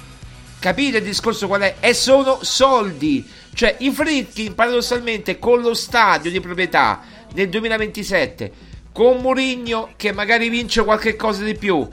[0.60, 1.76] Capite il discorso qual è?
[1.80, 3.26] E sono soldi.
[3.54, 8.52] Cioè i Fritkin paradossalmente con lo stadio di proprietà nel 2027,
[8.92, 11.88] con Murigno che magari vince qualche cosa di più,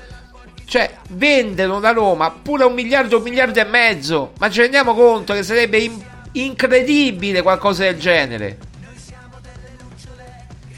[0.71, 4.31] cioè, vendono la Roma pure un miliardo, un miliardo e mezzo.
[4.39, 8.59] Ma ci rendiamo conto che sarebbe in- incredibile qualcosa del genere.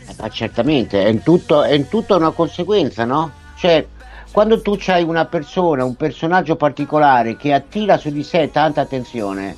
[0.08, 3.32] Eh, ma certamente, è in, tutto, è in tutto una conseguenza, no?
[3.58, 3.86] Cioè,
[4.30, 9.54] quando tu hai una persona, un personaggio particolare che attira su di sé tanta attenzione,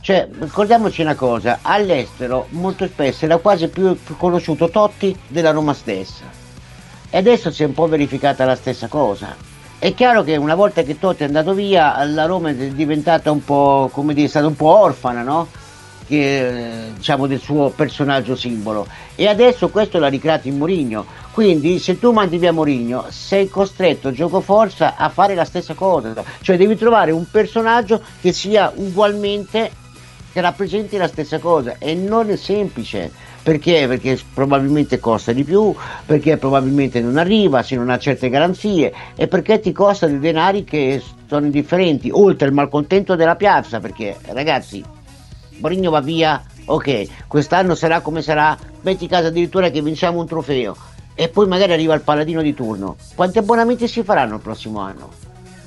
[0.00, 5.74] cioè, ricordiamoci una cosa, all'estero molto spesso era quasi più, più conosciuto Totti della Roma
[5.74, 6.22] stessa.
[7.10, 9.34] E adesso si è un po' verificata la stessa cosa.
[9.78, 13.44] È chiaro che una volta che Totti è andato via, la Roma è diventata un
[13.44, 15.48] po', come dire, è stata un po' orfana, no?
[16.06, 18.86] Che, diciamo del suo personaggio simbolo
[19.16, 24.12] e adesso questo l'ha ricreato in Mourinho quindi se tu mandi via Mourinho sei costretto
[24.12, 29.68] gioco forza a fare la stessa cosa cioè devi trovare un personaggio che sia ugualmente
[30.36, 33.10] che rappresenti la stessa cosa e non è semplice
[33.42, 33.86] perché?
[33.88, 35.74] Perché probabilmente costa di più,
[36.04, 40.62] perché probabilmente non arriva se non ha certe garanzie e perché ti costa dei denari
[40.64, 44.84] che sono indifferenti, oltre al malcontento della piazza, perché ragazzi,
[45.56, 50.76] Borigno va via, ok, quest'anno sarà come sarà, metti caso addirittura che vinciamo un trofeo
[51.14, 52.96] e poi magari arriva il paladino di turno.
[53.14, 55.25] Quanti abbonamenti si faranno il prossimo anno?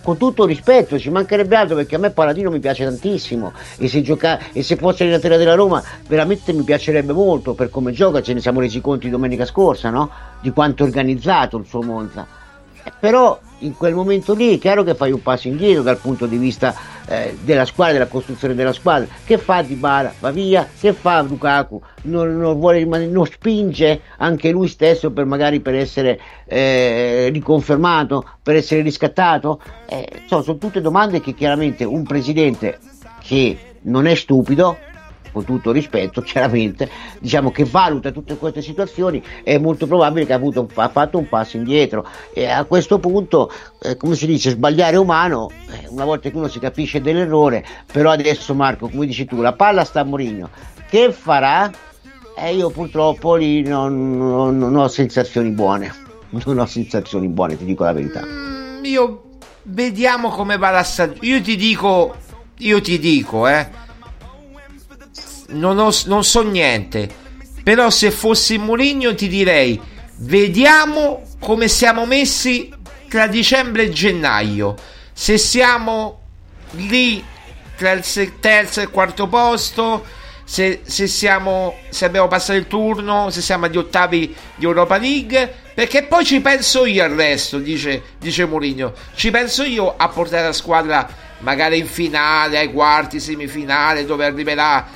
[0.10, 4.02] Con tutto rispetto, ci mancherebbe altro perché a me Paladino mi piace tantissimo e se,
[4.02, 8.34] gioca- e se fosse allenatore della Roma veramente mi piacerebbe molto per come gioca, ce
[8.34, 10.10] ne siamo resi conto domenica scorsa, no?
[10.42, 12.39] di quanto organizzato il suo Monza.
[13.00, 16.38] Però in quel momento lì è chiaro che fai un passo indietro dal punto di
[16.38, 16.74] vista
[17.08, 19.08] eh, della squadra, della costruzione della squadra.
[19.26, 20.14] Che fa Di Bala?
[20.20, 20.68] Va via?
[20.80, 21.82] Che fa Lukaku?
[22.04, 28.26] Non, non, vuole rimanere, non spinge anche lui stesso per magari per essere eh, riconfermato,
[28.42, 29.62] per essere riscattato?
[29.88, 32.80] Eh, so, sono tutte domande che chiaramente un presidente
[33.22, 34.78] che non è stupido
[35.32, 40.38] con tutto rispetto, chiaramente, diciamo che valuta tutte queste situazioni, è molto probabile che ha,
[40.38, 43.52] avuto, ha fatto un passo indietro e a questo punto,
[43.82, 48.12] eh, come si dice, sbagliare umano, eh, una volta che uno si capisce dell'errore, però
[48.12, 50.50] adesso Marco, come dici tu, la palla sta a Mourinho,
[50.90, 51.72] che farà?
[52.36, 55.94] Eh, io purtroppo lì non, non, non, ho sensazioni buone,
[56.46, 58.22] non ho sensazioni buone, ti dico la verità.
[58.26, 59.24] Mm, io
[59.64, 62.16] vediamo come va la stagione, io ti dico,
[62.58, 63.88] io ti dico, eh
[65.50, 67.10] non, ho, non so niente.
[67.64, 69.80] Però se fossi Mourinho ti direi,
[70.18, 72.74] vediamo come siamo messi
[73.08, 74.76] tra dicembre e gennaio.
[75.14, 76.22] Se siamo
[76.72, 77.24] lì
[77.76, 78.04] tra il
[78.40, 80.06] terzo e il quarto posto,
[80.44, 85.54] se, se, siamo, se abbiamo passato il turno, se siamo agli ottavi di Europa League,
[85.74, 88.94] perché poi ci penso io al resto, dice, dice Mourinho.
[89.14, 91.08] Ci penso io a portare la squadra
[91.40, 94.88] magari in finale, ai quarti, semifinale, dove arriverà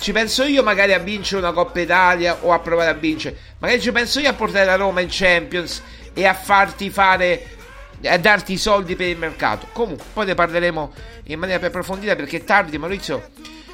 [0.00, 3.36] ci penso io magari a vincere una Coppa Italia o a provare a vincere.
[3.58, 5.82] Magari ci penso io a portare la Roma in Champions
[6.14, 7.58] e a farti fare
[8.04, 9.66] a darti i soldi per il mercato.
[9.72, 10.92] Comunque, poi ne parleremo
[11.24, 13.28] in maniera più approfondita perché è tardi, Maurizio.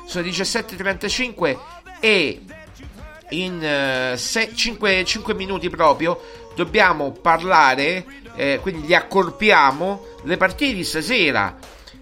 [0.05, 1.59] Sono 17.35
[2.01, 2.41] e
[3.31, 6.20] in uh, 5, 5, minuti proprio
[6.57, 8.05] dobbiamo parlare,
[8.35, 11.57] eh, quindi li accorpiamo, le partite di stasera.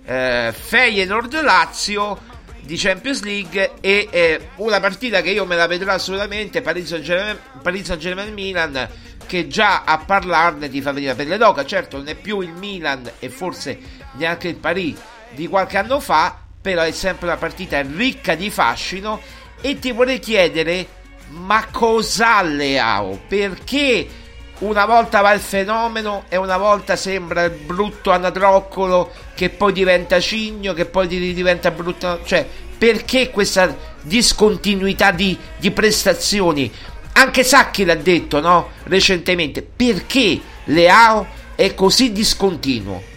[0.06, 2.32] Eh, Feyenoord Lazio
[2.64, 8.32] di Champions League e eh, una partita che io me la vedrò assolutamente Paris Saint-Germain
[8.32, 8.88] Milan
[9.26, 11.64] che già a parlarne ti fa venire per le d'oca.
[11.64, 13.78] Certo non è più il Milan e forse
[14.12, 14.96] neanche il Paris
[15.30, 19.20] di qualche anno fa però è sempre una partita ricca di fascino.
[19.60, 20.86] E ti vorrei chiedere
[21.28, 23.20] ma cos'ha Leao?
[23.28, 24.08] Perché
[24.64, 30.18] una volta va il fenomeno e una volta sembra il brutto anatroccolo che poi diventa
[30.20, 32.20] cigno, che poi diventa brutto.
[32.24, 32.46] Cioè,
[32.76, 36.70] perché questa discontinuità di, di prestazioni?
[37.12, 38.70] Anche Sacchi l'ha detto, no?
[38.84, 39.62] Recentemente.
[39.62, 43.12] Perché Leao è così discontinuo?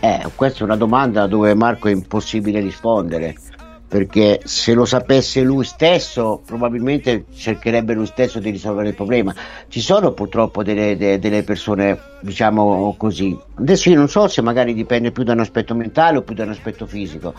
[0.00, 3.34] Eh, questa è una domanda dove Marco è impossibile rispondere
[3.90, 9.34] perché se lo sapesse lui stesso probabilmente cercherebbe lui stesso di risolvere il problema.
[9.66, 15.10] Ci sono purtroppo delle, delle, persone, diciamo così, adesso io non so se magari dipende
[15.10, 17.34] più da un aspetto mentale o più da un aspetto fisico.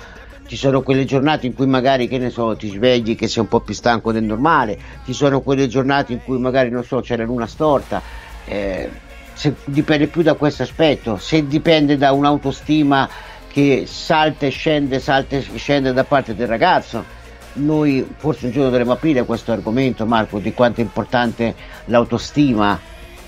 [0.46, 3.48] Ci sono quelle giornate in cui magari, che ne so, ti svegli che sei un
[3.48, 7.16] po' più stanco del normale, ci sono quelle giornate in cui magari, non so, c'è
[7.16, 8.02] la luna storta.
[8.44, 8.90] Eh,
[9.34, 13.10] se dipende più da questo aspetto, se dipende da un'autostima
[13.52, 17.20] che salta e scende, salta e scende da parte del ragazzo.
[17.54, 21.54] Noi forse un giorno dovremmo aprire questo argomento, Marco, di quanto è importante
[21.86, 22.80] l'autostima.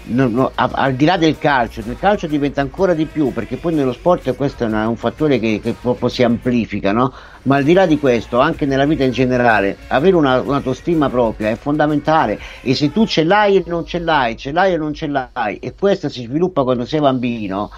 [0.05, 3.73] No, no, al di là del calcio, nel calcio diventa ancora di più perché poi
[3.73, 7.13] nello sport questo è, un fattore che, che, proprio si amplifica, no?
[7.43, 11.51] ma al di là di questo, anche nella vita in generale, avere una, un'autostima propria
[11.51, 14.93] è fondamentale e se tu ce l'hai e non ce l'hai, ce l'hai e non
[14.93, 17.71] ce l'hai e questo si sviluppa quando sei bambino,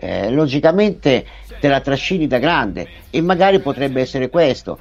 [0.00, 1.26] eh, logicamente
[1.60, 4.78] te la trascini da grande e magari potrebbe essere questo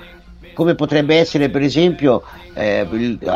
[0.54, 2.88] come potrebbe essere per esempio eh,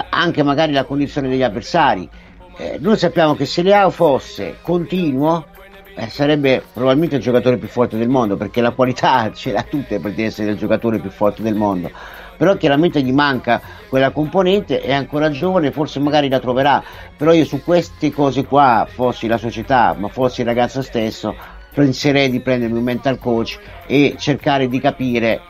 [0.09, 2.09] anche magari la condizione degli avversari.
[2.57, 5.45] Eh, noi sappiamo che se Leao fosse continuo
[5.95, 9.99] eh, sarebbe probabilmente il giocatore più forte del mondo perché la qualità ce l'ha tutte
[9.99, 11.91] per essere il giocatore più forte del mondo.
[12.35, 16.83] Però chiaramente gli manca quella componente è ancora giovane forse magari la troverà.
[17.15, 21.35] Però io su queste cose qua fossi la società ma fossi il ragazzo stesso
[21.73, 25.41] penserei di prendermi un mental coach e cercare di capire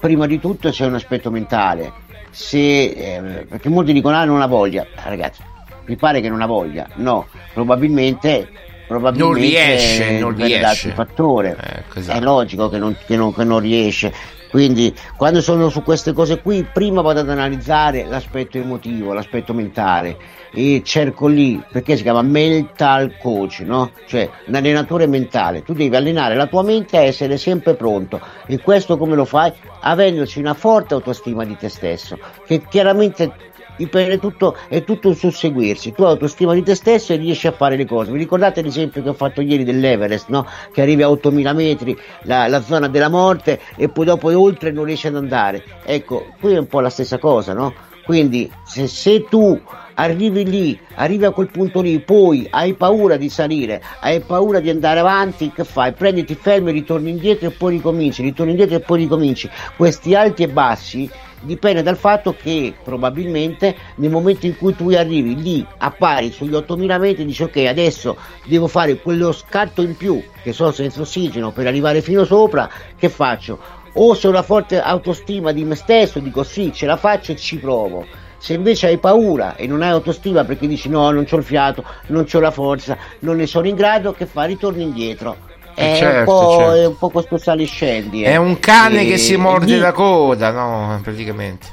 [0.00, 1.92] prima di tutto c'è un aspetto mentale.
[2.30, 4.86] Se, eh, perché molti dicono ah non ha voglia.
[4.94, 5.42] Ah, ragazzi
[5.86, 6.88] mi pare che non ha voglia.
[6.96, 8.48] No probabilmente
[8.86, 10.90] probabilmente non riesce non riesce.
[10.92, 11.56] fattore.
[11.94, 12.18] Esatto.
[12.18, 14.12] è logico che non, che, non, che non riesce
[14.52, 20.18] quindi quando sono su queste cose qui prima vado ad analizzare l'aspetto emotivo l'aspetto mentale
[20.52, 23.90] e cerco lì perché si chiama mental coach, no?
[24.06, 25.62] Cioè un allenatore mentale.
[25.62, 28.20] Tu devi allenare la tua mente a essere sempre pronto.
[28.46, 29.50] E questo come lo fai?
[29.80, 33.32] Avendoci una forte autostima di te stesso, che chiaramente
[33.76, 35.92] dipende tutto, è tutto un susseguirsi.
[35.92, 38.12] Tu autostima di te stesso e riesci a fare le cose.
[38.12, 40.46] Vi ricordate l'esempio che ho fatto ieri dell'Everest, no?
[40.72, 44.84] Che arrivi a 8000 metri, la, la zona della morte, e poi dopo oltre non
[44.84, 45.64] riesci ad andare.
[45.84, 47.74] Ecco, qui è un po' la stessa cosa, no?
[48.04, 49.60] Quindi se, se tu
[49.94, 54.70] arrivi lì, arrivi a quel punto lì, poi hai paura di salire, hai paura di
[54.70, 55.92] andare avanti, che fai?
[55.92, 59.48] Prenditi fermi, ritorni indietro e poi ricominci, ritorni indietro e poi ricominci.
[59.76, 61.10] Questi alti e bassi
[61.42, 66.98] dipende dal fatto che probabilmente nel momento in cui tu arrivi lì appari sugli 8000
[66.98, 71.66] metri dici ok adesso devo fare quello scatto in più che sono senza ossigeno per
[71.66, 73.58] arrivare fino sopra che faccio
[73.94, 77.36] o se ho una forte autostima di me stesso dico sì ce la faccio e
[77.36, 78.06] ci provo
[78.42, 81.84] se invece hai paura e non hai autostima perché dici no, non ho il fiato,
[82.08, 84.42] non ho la forza, non ne sono in grado, che fa?
[84.42, 85.36] Ritorni indietro.
[85.74, 86.72] Eh, è, certo, un certo.
[86.74, 88.22] è, un po', questo sali scendi.
[88.24, 88.32] Eh.
[88.32, 91.00] È un cane e, che si morde lì, la coda, no?
[91.02, 91.66] Praticamente.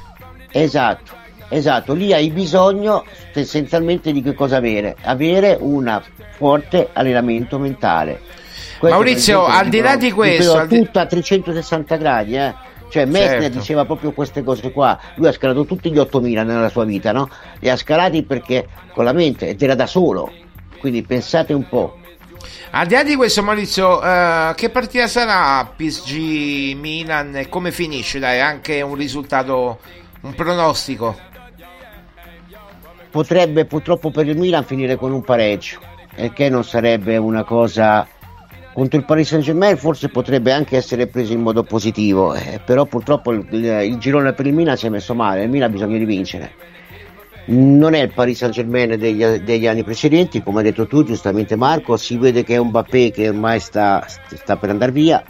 [0.50, 1.12] Esatto,
[1.48, 1.92] esatto.
[1.94, 4.96] Lì hai bisogno essenzialmente di che cosa avere?
[5.02, 6.00] Avere un
[6.36, 8.20] forte allenamento mentale.
[8.78, 10.78] Questo Maurizio, al di là di questo, di...
[10.78, 13.58] tutto a 360 gradi, eh cioè Messner certo.
[13.58, 17.30] diceva proprio queste cose qua, lui ha scalato tutti gli 8000 nella sua vita, no?
[17.60, 20.30] Li ha scalati perché con la mente ed era da solo,
[20.80, 21.98] quindi pensate un po'.
[22.70, 28.18] Al di là di questo Maurizio, uh, che partita sarà PSG Milan e come finisce?
[28.18, 29.80] Dai, anche un risultato,
[30.20, 31.18] un pronostico.
[33.10, 35.80] Potrebbe purtroppo per il Milan finire con un pareggio,
[36.14, 38.06] e che non sarebbe una cosa
[38.72, 42.84] contro il Paris Saint Germain forse potrebbe anche essere preso in modo positivo, eh, però
[42.84, 45.72] purtroppo il, il, il, girone per il Milan si è messo male, il Milan ha
[45.72, 46.52] bisogno di vincere.
[47.46, 51.56] Non è il Paris Saint Germain degli, degli, anni precedenti, come hai detto tu giustamente
[51.56, 55.24] Marco, si vede che è un Mbappé che ormai sta, sta per andare via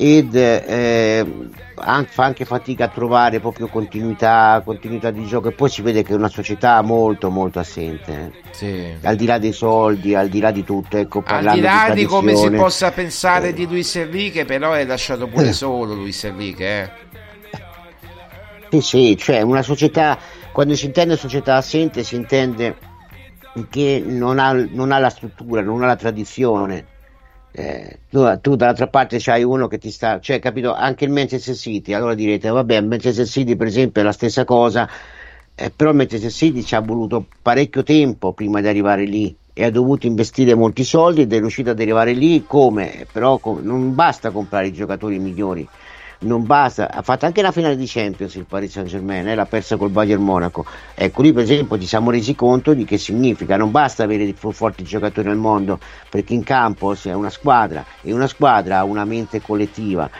[0.00, 1.26] ed eh,
[1.74, 6.12] fa anche fatica a trovare proprio continuità, continuità di gioco e poi si vede che
[6.12, 8.94] è una società molto molto assente sì.
[9.02, 12.00] al di là dei soldi al di là di tutto ecco, al di là di,
[12.00, 13.52] di come si possa pensare eh.
[13.52, 16.90] di Luis Enrique però è lasciato pure solo Luis Enrique eh.
[18.70, 20.16] sì sì cioè una società
[20.58, 22.74] quando si intende società assente si intende
[23.70, 26.84] che non ha, non ha la struttura non ha la tradizione.
[27.52, 31.54] Eh, tu, tu, dall'altra parte c'hai uno che ti sta, cioè capito, anche il Manchester
[31.54, 34.90] City, allora direte vabbè Manchester City per esempio è la stessa cosa,
[35.54, 39.70] eh, però Manchester City ci ha voluto parecchio tempo prima di arrivare lì e ha
[39.70, 44.32] dovuto investire molti soldi ed è riuscito ad arrivare lì come, però com- non basta
[44.32, 45.68] comprare i giocatori migliori,
[46.20, 49.46] non basta, ha fatto anche la finale di Champions il Paris Saint Germain, eh, l'ha
[49.46, 50.64] persa col Bayern Monaco.
[50.94, 54.32] Ecco, lì per esempio ci siamo resi conto di che significa, non basta avere i
[54.32, 55.78] più forti giocatori al mondo,
[56.10, 60.10] perché in campo si è una squadra e una squadra ha una mente collettiva.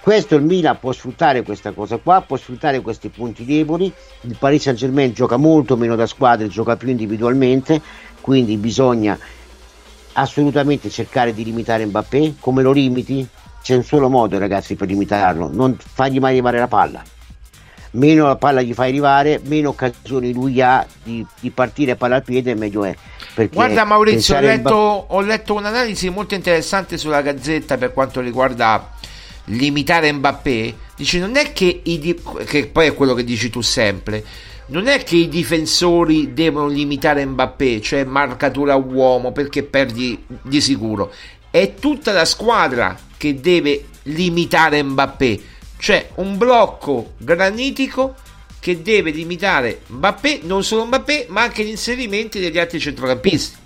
[0.00, 3.92] Questo il Milan può sfruttare questa cosa qua, può sfruttare questi punti deboli.
[4.22, 7.82] Il Paris Saint Germain gioca molto meno da squadre, gioca più individualmente,
[8.22, 9.18] quindi bisogna
[10.14, 12.36] assolutamente cercare di limitare Mbappé.
[12.40, 13.28] Come lo limiti?
[13.62, 17.02] C'è un solo modo, ragazzi, per limitarlo: non fargli mai arrivare la palla.
[17.92, 22.22] Meno la palla gli fai arrivare, meno occasioni lui ha di, di partire palla al
[22.22, 22.94] piede, meglio è.
[23.34, 24.74] Perché Guarda Maurizio, ho letto,
[25.08, 28.92] ho letto un'analisi molto interessante sulla Gazzetta per quanto riguarda
[29.46, 30.74] limitare Mbappé.
[30.94, 34.24] Dice non è che, i, che poi è quello che dici tu sempre
[34.70, 41.12] non è che i difensori devono limitare Mbappé, cioè marcatura uomo perché perdi di sicuro.
[41.50, 45.40] È tutta la squadra che deve limitare Mbappé,
[45.76, 48.14] cioè un blocco granitico
[48.58, 53.58] che deve limitare Mbappé, non solo Mbappé, ma anche gli inserimenti degli altri centrocampisti.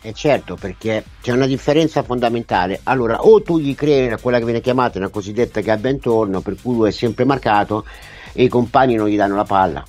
[0.00, 2.80] E certo, perché c'è una differenza fondamentale.
[2.84, 6.76] Allora, o tu gli crei quella che viene chiamata una cosiddetta gabbia intorno, per cui
[6.76, 7.84] lui è sempre marcato,
[8.32, 9.84] e i compagni non gli danno la palla.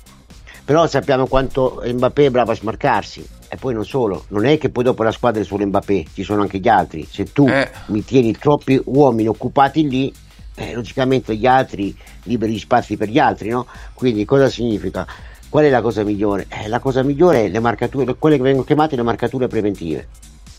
[0.62, 3.26] Però sappiamo quanto Mbappé è bravo a smarcarsi.
[3.54, 6.22] E poi non solo, non è che poi dopo la squadra è solo Mbappé, ci
[6.22, 7.06] sono anche gli altri.
[7.06, 7.70] Se tu eh.
[7.88, 10.10] mi tieni troppi uomini occupati lì,
[10.54, 13.66] eh, logicamente gli altri liberi spazi per gli altri, no?
[13.92, 15.06] Quindi cosa significa?
[15.50, 16.46] Qual è la cosa migliore?
[16.48, 20.08] Eh, la cosa migliore è le marcature, quelle che vengono chiamate le marcature preventive.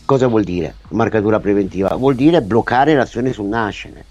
[0.04, 1.96] Cosa vuol dire marcatura preventiva?
[1.96, 4.04] Vuol dire bloccare l'azione sul nascere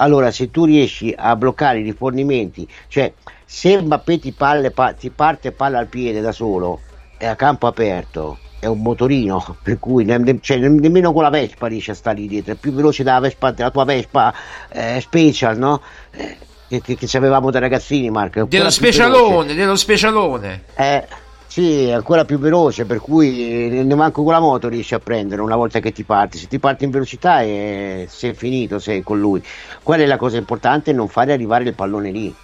[0.00, 3.12] allora se tu riesci a bloccare i rifornimenti, cioè
[3.44, 6.82] se Mbappé ti, palle, pa, ti parte palla al piede da solo,
[7.18, 11.66] è a campo aperto, è un motorino, per cui ne, cioè, nemmeno con la Vespa
[11.66, 14.32] riesce a stare lì dietro, è più veloce della, Vespa, della tua Vespa
[14.70, 15.82] eh, Special, no?
[16.12, 16.36] Eh,
[16.68, 18.44] che, che, che avevamo da ragazzini, Marco.
[18.44, 20.64] Dello specialone, dello specialone.
[20.74, 21.06] Eh,
[21.46, 25.40] sì, è ancora più veloce, per cui ne manco con la moto riesci a prendere
[25.40, 26.36] una volta che ti parti.
[26.36, 29.42] Se ti parti in velocità è, sei finito, sei con lui.
[29.82, 30.92] Qual è la cosa importante?
[30.92, 32.34] Non fare arrivare il pallone lì.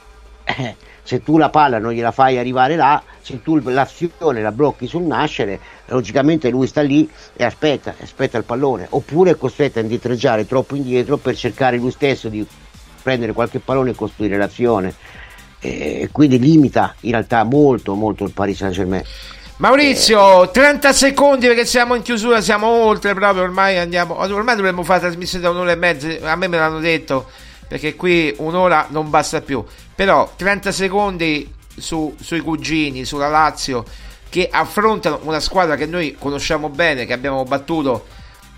[1.04, 5.02] Se tu la palla non gliela fai arrivare là, se tu l'azione la blocchi sul
[5.02, 8.86] nascere, logicamente lui sta lì e aspetta, aspetta il pallone.
[8.88, 12.44] Oppure è costretto a indietreggiare troppo indietro per cercare lui stesso di
[13.02, 14.94] prendere qualche pallone e costruire l'azione
[15.60, 19.04] e quindi limita in realtà molto molto il Paris Saint Germain.
[19.58, 25.02] Maurizio, 30 secondi perché siamo in chiusura, siamo oltre proprio, ormai andiamo, ormai dovremmo fare
[25.02, 27.30] la trasmissione da un'ora e mezza, a me me l'hanno detto,
[27.68, 29.64] perché qui un'ora non basta più,
[29.94, 33.84] però 30 secondi su, sui cugini, sulla Lazio,
[34.28, 38.06] che affrontano una squadra che noi conosciamo bene, che abbiamo battuto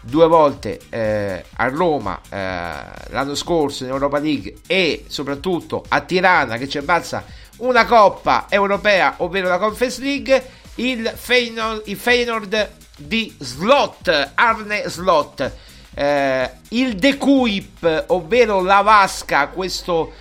[0.00, 2.72] due volte eh, a Roma eh,
[3.08, 7.24] l'anno scorso in Europa League e soprattutto a Tirana che ci abbazza
[7.56, 10.44] una coppa europea ovvero la Conference League
[10.76, 15.52] il Feyenoord, il Feyenoord di Slot Arne Slot.
[15.94, 20.12] Eh, il De Kuip ovvero la Vasca questo,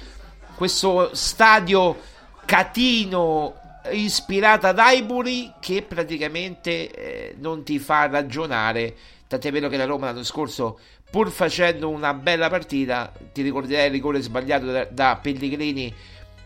[0.56, 1.98] questo stadio
[2.46, 3.56] catino
[3.92, 8.96] ispirata ad Highbury che praticamente eh, non ti fa ragionare
[9.28, 10.80] Tant'è vero che la Roma l'anno scorso,
[11.10, 15.92] pur facendo una bella partita, ti ricorderai il rigore sbagliato da, da Pellegrini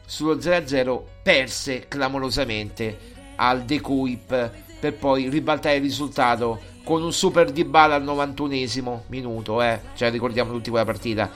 [0.06, 2.98] sullo 0-0, perse clamorosamente
[3.36, 9.02] al De Kuip per poi ribaltare il risultato con un super di bala al 91esimo
[9.08, 9.82] minuto, eh?
[9.96, 11.30] cioè ricordiamo tutti quella partita.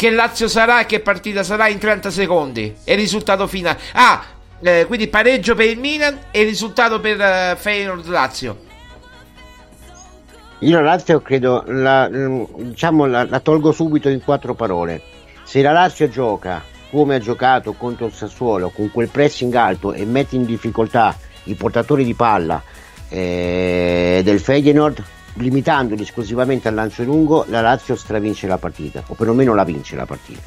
[0.00, 2.74] Che Lazio sarà e che partita sarà in 30 secondi?
[2.84, 3.78] E risultato finale.
[3.92, 4.24] Ah,
[4.62, 8.58] eh, quindi pareggio per il Milan e risultato per eh, Feyenoord Lazio.
[10.60, 15.02] Io la Lazio credo, la, diciamo, la, la, tolgo subito in quattro parole.
[15.42, 20.06] Se la Lazio gioca come ha giocato contro il Sassuolo, con quel pressing alto e
[20.06, 21.14] mette in difficoltà
[21.44, 22.62] i portatori di palla
[23.10, 25.04] eh, del Feyenoord,
[25.34, 30.06] limitandoli esclusivamente al lancio lungo, la Lazio stravince la partita, o perlomeno la vince la
[30.06, 30.40] partita.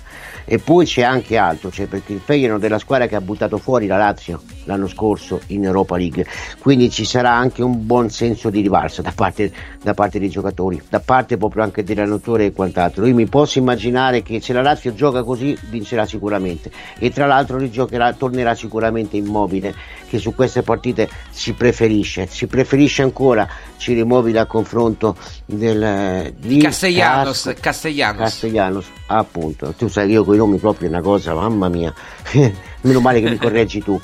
[0.46, 3.58] E poi c'è anche altro, cioè perché il Feyenoord è la squadra che ha buttato
[3.58, 6.26] fuori la Lazio l'anno scorso in Europa League,
[6.60, 9.52] quindi ci sarà anche un buon senso di rivalsa da parte,
[9.82, 13.06] da parte dei giocatori, da parte proprio anche dell'allenatore e quant'altro.
[13.06, 16.72] Io mi posso immaginare che se la Lazio gioca così vincerà sicuramente.
[17.00, 19.74] E tra l'altro rigiocherà, tornerà sicuramente immobile
[20.14, 26.60] che su queste partite si preferisce, si preferisce ancora, ci rimuovi dal confronto del, di
[26.60, 28.22] Castellanos, Castellanos.
[28.22, 31.92] Castellanos, appunto, tu sai io con i nomi proprio una cosa, mamma mia,
[32.82, 34.00] meno male che mi correggi tu,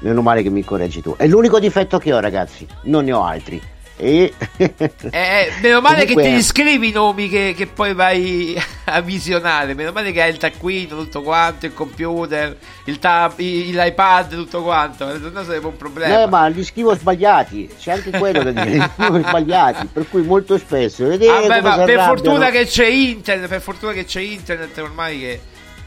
[0.00, 3.24] meno male che mi correggi tu, è l'unico difetto che ho ragazzi, non ne ho
[3.24, 3.58] altri,
[3.98, 4.34] E...
[4.58, 6.24] eh, meno male Comunque...
[6.24, 8.54] che ti scrivi i nomi che, che, poi vai
[8.84, 9.74] a visionare.
[9.74, 15.08] Meno male che hai il taccuino, tutto quanto, il computer, il tab, l'iPad, tutto quanto.
[15.10, 16.22] Se no sarebbe un problema.
[16.22, 17.70] Eh, ma li scrivo sbagliati.
[17.78, 19.86] C'è anche quello da dire, li scrivo sbagliati.
[19.86, 21.06] Per cui molto spesso.
[21.06, 25.40] Vedete ah, ma per fortuna che c'è internet, per fortuna che c'è internet ormai che,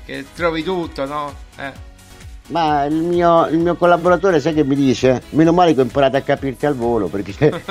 [0.06, 1.34] che trovi tutto, no?
[1.58, 1.89] Eh.
[2.50, 5.22] Ma il mio, il mio, collaboratore sai che mi dice?
[5.30, 7.62] Meno male che ho imparato a capirti al volo perché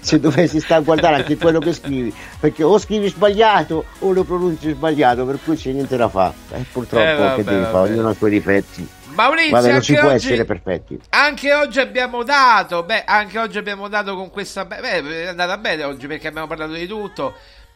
[0.00, 4.22] se dovessi stare a guardare anche quello che scrivi, perché o scrivi sbagliato o lo
[4.22, 6.34] pronunci sbagliato, per cui c'è niente da fare.
[6.52, 8.88] Eh, purtroppo eh, vabbè, che devi fare, ognuno ha i suoi difetti.
[9.14, 11.00] Maurizio, Vabbè, non si può oggi, essere perfetti.
[11.10, 14.64] Anche oggi abbiamo dato, beh, anche oggi abbiamo dato con questa.
[14.64, 17.34] Beh, è andata bene oggi perché abbiamo parlato di tutto,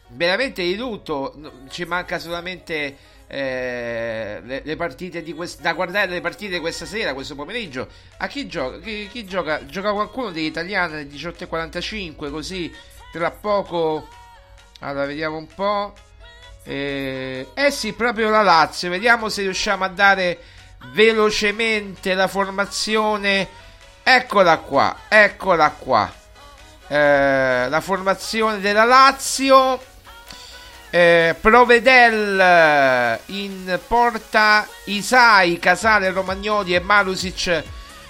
[0.09, 1.35] veramente di tutto.
[1.69, 2.95] Ci manca solamente
[3.27, 7.87] eh, le, le, partite di quest- da guardare le partite questa sera, questo pomeriggio.
[8.17, 8.79] A chi gioca?
[8.79, 9.65] Chi, chi gioca?
[9.65, 12.73] Gioca qualcuno degli italiani alle 18.45 così
[13.11, 14.07] tra poco.
[14.79, 15.93] Allora, vediamo un po'.
[16.63, 18.89] Eh, eh sì, proprio la Lazio.
[18.89, 20.39] Vediamo se riusciamo a dare
[20.91, 23.47] velocemente la formazione.
[24.03, 26.13] Eccola qua, eccola qua.
[26.87, 29.93] Eh, la formazione della Lazio
[30.95, 37.63] eh, Provedel eh, in porta Isai, Casale, Romagnoli e Marusic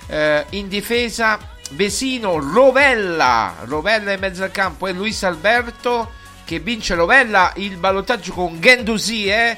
[0.06, 1.40] eh, in difesa.
[1.72, 3.56] Vesino, Rovella.
[3.64, 6.12] Rovella in mezzo al campo e Luis Alberto
[6.45, 7.53] che vince Rovella.
[7.56, 9.57] Il ballottaggio con Gendusi eh?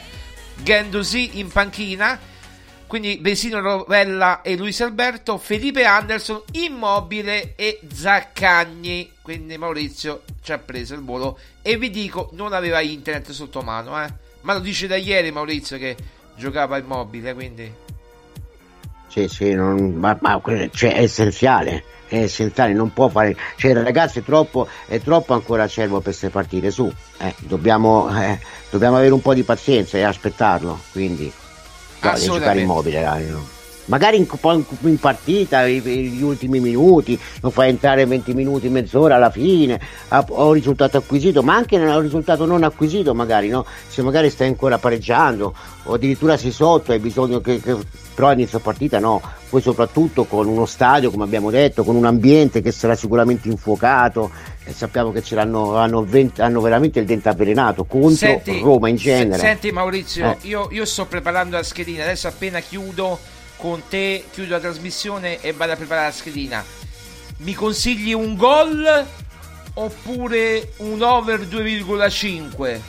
[0.55, 2.17] Gendusi in panchina
[2.87, 9.11] quindi Vesino Rovella e Luis Alberto, Felipe Anderson, Immobile e Zaccagni.
[9.21, 14.01] Quindi Maurizio ci ha preso il volo e vi dico, non aveva internet sotto mano,
[14.01, 14.25] eh.
[14.41, 15.97] Ma lo dice da ieri Maurizio che
[16.37, 17.73] giocava Immobile, quindi...
[19.09, 20.41] Sì, sì, non, ma, ma
[20.71, 23.35] cioè, è essenziale, è essenziale, non può fare...
[23.57, 28.39] Cioè ragazzi è troppo, è troppo ancora acerbo per queste partite, su, eh, dobbiamo, eh,
[28.69, 31.29] dobbiamo avere un po' di pazienza e aspettarlo, quindi...
[32.01, 33.56] No, devi giocare immobile, dai, no.
[33.87, 34.27] Magari in,
[34.81, 40.97] in partita, gli ultimi minuti, lo fai entrare 20 minuti, mezz'ora alla fine, ho risultato
[40.97, 43.65] acquisito, ma anche nel risultato non acquisito magari, no?
[43.87, 45.53] Se magari stai ancora pareggiando
[45.83, 47.75] o addirittura sei sotto, hai bisogno che, che
[48.17, 52.61] però all'inizio partita no, poi soprattutto con uno stadio, come abbiamo detto, con un ambiente
[52.61, 54.31] che sarà sicuramente infuocato,
[54.63, 56.05] e sappiamo che ce l'hanno hanno,
[56.37, 59.37] hanno veramente il dente avvelenato contro senti, Roma in genere.
[59.37, 60.37] Senti Maurizio, eh.
[60.41, 63.19] io, io, sto preparando la schedina, adesso appena chiudo
[63.57, 66.63] con te, chiudo la trasmissione e vado a preparare la schedina.
[67.37, 69.05] Mi consigli un gol
[69.73, 72.79] oppure un over 2,5?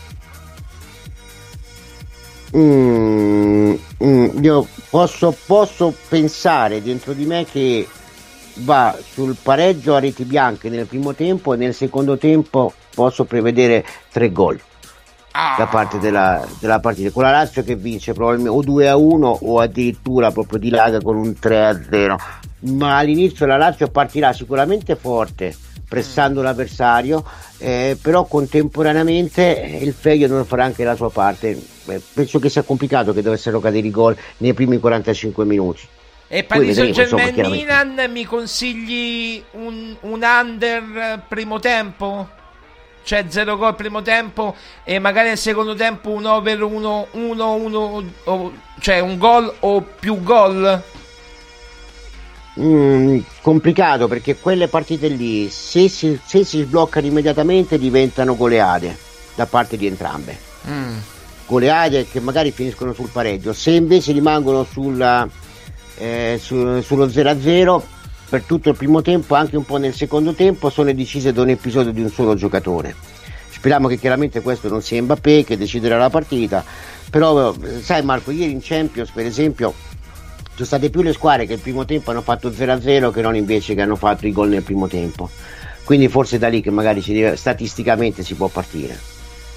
[2.57, 7.87] Mm, mm, io posso, posso pensare dentro di me che
[8.61, 13.85] va sul pareggio a reti bianche nel primo tempo e nel secondo tempo posso prevedere
[14.11, 14.61] tre gol
[15.33, 15.55] ah.
[15.59, 19.39] da parte della, della, partita con la Lazio che vince probabilmente o 2 a 1
[19.43, 22.19] o addirittura proprio di laga con un 3 a 0
[22.61, 25.55] ma all'inizio la Lazio partirà sicuramente forte
[25.89, 26.45] pressando mm.
[26.45, 27.25] l'avversario
[27.59, 33.13] eh, però contemporaneamente il Feio farà anche la sua parte eh, penso che sia complicato
[33.13, 35.83] che dovessero cadere i gol nei primi 45 minuti
[36.31, 42.29] e Paris Saint Germain Milan mi consigli un, un under primo tempo?
[43.09, 44.55] Cioè 0 gol primo tempo
[44.85, 50.23] e magari nel secondo tempo un over 1 1 1 cioè un gol o più
[50.23, 50.83] gol?
[52.61, 58.95] Mm, complicato perché quelle partite lì se si, se si sbloccano immediatamente diventano goleade
[59.35, 60.39] da parte di entrambe.
[60.69, 60.99] Mm.
[61.47, 65.27] Goleade che magari finiscono sul pareggio, se invece rimangono sulla
[65.97, 67.83] eh, su, sullo 0-0
[68.29, 71.49] per tutto il primo tempo anche un po' nel secondo tempo sono decise da un
[71.49, 72.95] episodio di un solo giocatore.
[73.49, 76.65] Speriamo che chiaramente questo non sia Mbappé che deciderà la partita
[77.11, 79.75] però sai Marco ieri in Champions per esempio
[80.55, 83.75] sono state più le squadre che il primo tempo hanno fatto 0-0 che non invece
[83.75, 85.31] che hanno fatto i gol nel primo tempo.
[85.85, 88.99] Quindi forse da lì che magari deve, statisticamente si può partire.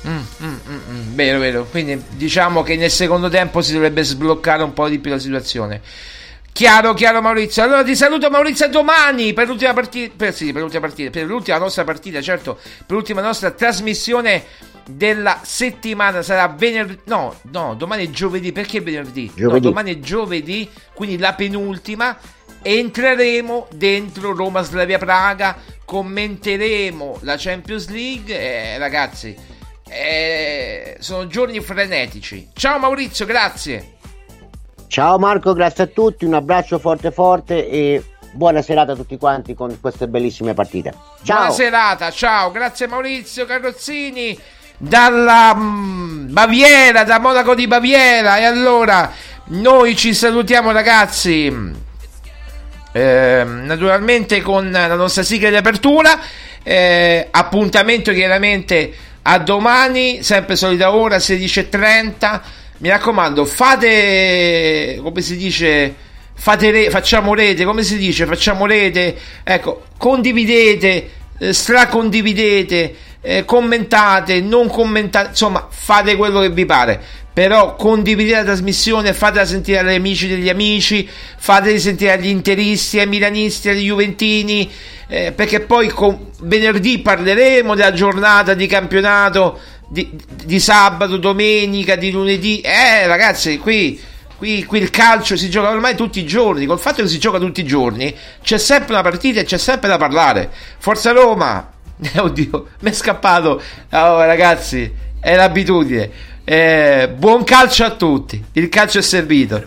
[0.07, 1.65] Mm, mm, mm, mm, vero vero.
[1.65, 5.81] Quindi diciamo che nel secondo tempo si dovrebbe sbloccare un po' di più la situazione
[6.53, 7.63] Chiaro, chiaro Maurizio.
[7.63, 11.57] Allora ti saluto Maurizio domani per l'ultima partita, per, sì, per l'ultima partita, per l'ultima
[11.57, 14.43] nostra partita, certo, per l'ultima nostra trasmissione
[14.85, 19.31] della settimana sarà venerdì, no, no, domani è giovedì, perché venerdì?
[19.33, 19.53] giovedì.
[19.53, 22.17] No, domani è giovedì, quindi la penultima.
[22.63, 29.35] Entreremo dentro Roma Slavia Praga, commenteremo la Champions League e ragazzi,
[29.87, 32.49] eh, sono giorni frenetici.
[32.53, 33.93] Ciao Maurizio, grazie.
[34.91, 38.03] Ciao Marco, grazie a tutti, un abbraccio forte forte e
[38.33, 40.93] buona serata a tutti quanti con queste bellissime partite.
[41.23, 41.37] Ciao.
[41.37, 44.37] Buona serata, ciao, grazie Maurizio Carrozzini
[44.77, 48.37] dalla mm, Baviera, da Monaco di Baviera.
[48.37, 49.09] E allora
[49.45, 51.71] noi ci salutiamo ragazzi.
[52.91, 56.19] Eh, naturalmente con la nostra sigla di apertura.
[56.63, 62.41] Eh, appuntamento chiaramente a domani, sempre solita ora, 16.30.
[62.81, 65.95] Mi raccomando, fate come si dice.
[66.33, 68.25] Fate re, facciamo rete, come si dice?
[68.25, 76.65] Facciamo rete, ecco, condividete, eh, stracondividete, eh, commentate, non commentate, insomma, fate quello che vi
[76.65, 76.99] pare.
[77.31, 83.05] Però condividete la trasmissione, fatela sentire agli amici degli amici, fatela sentire agli interisti, ai
[83.05, 84.71] milanisti, agli juventini,
[85.07, 89.59] eh, perché poi con, venerdì parleremo della giornata di campionato
[89.91, 90.09] di,
[90.45, 92.61] di sabato, domenica, di lunedì.
[92.61, 94.09] Eh, ragazzi, qui
[94.41, 96.65] Qui, qui, il calcio si gioca ormai tutti i giorni.
[96.65, 98.11] Col fatto che si gioca tutti i giorni,
[98.41, 100.49] c'è sempre una partita e c'è sempre da parlare.
[100.79, 101.73] Forza Roma!
[102.01, 103.61] Eh, oddio, mi è scappato.
[103.91, 106.09] Oh, ragazzi, è l'abitudine.
[106.43, 108.43] Eh, buon calcio a tutti.
[108.53, 109.63] Il calcio è servito.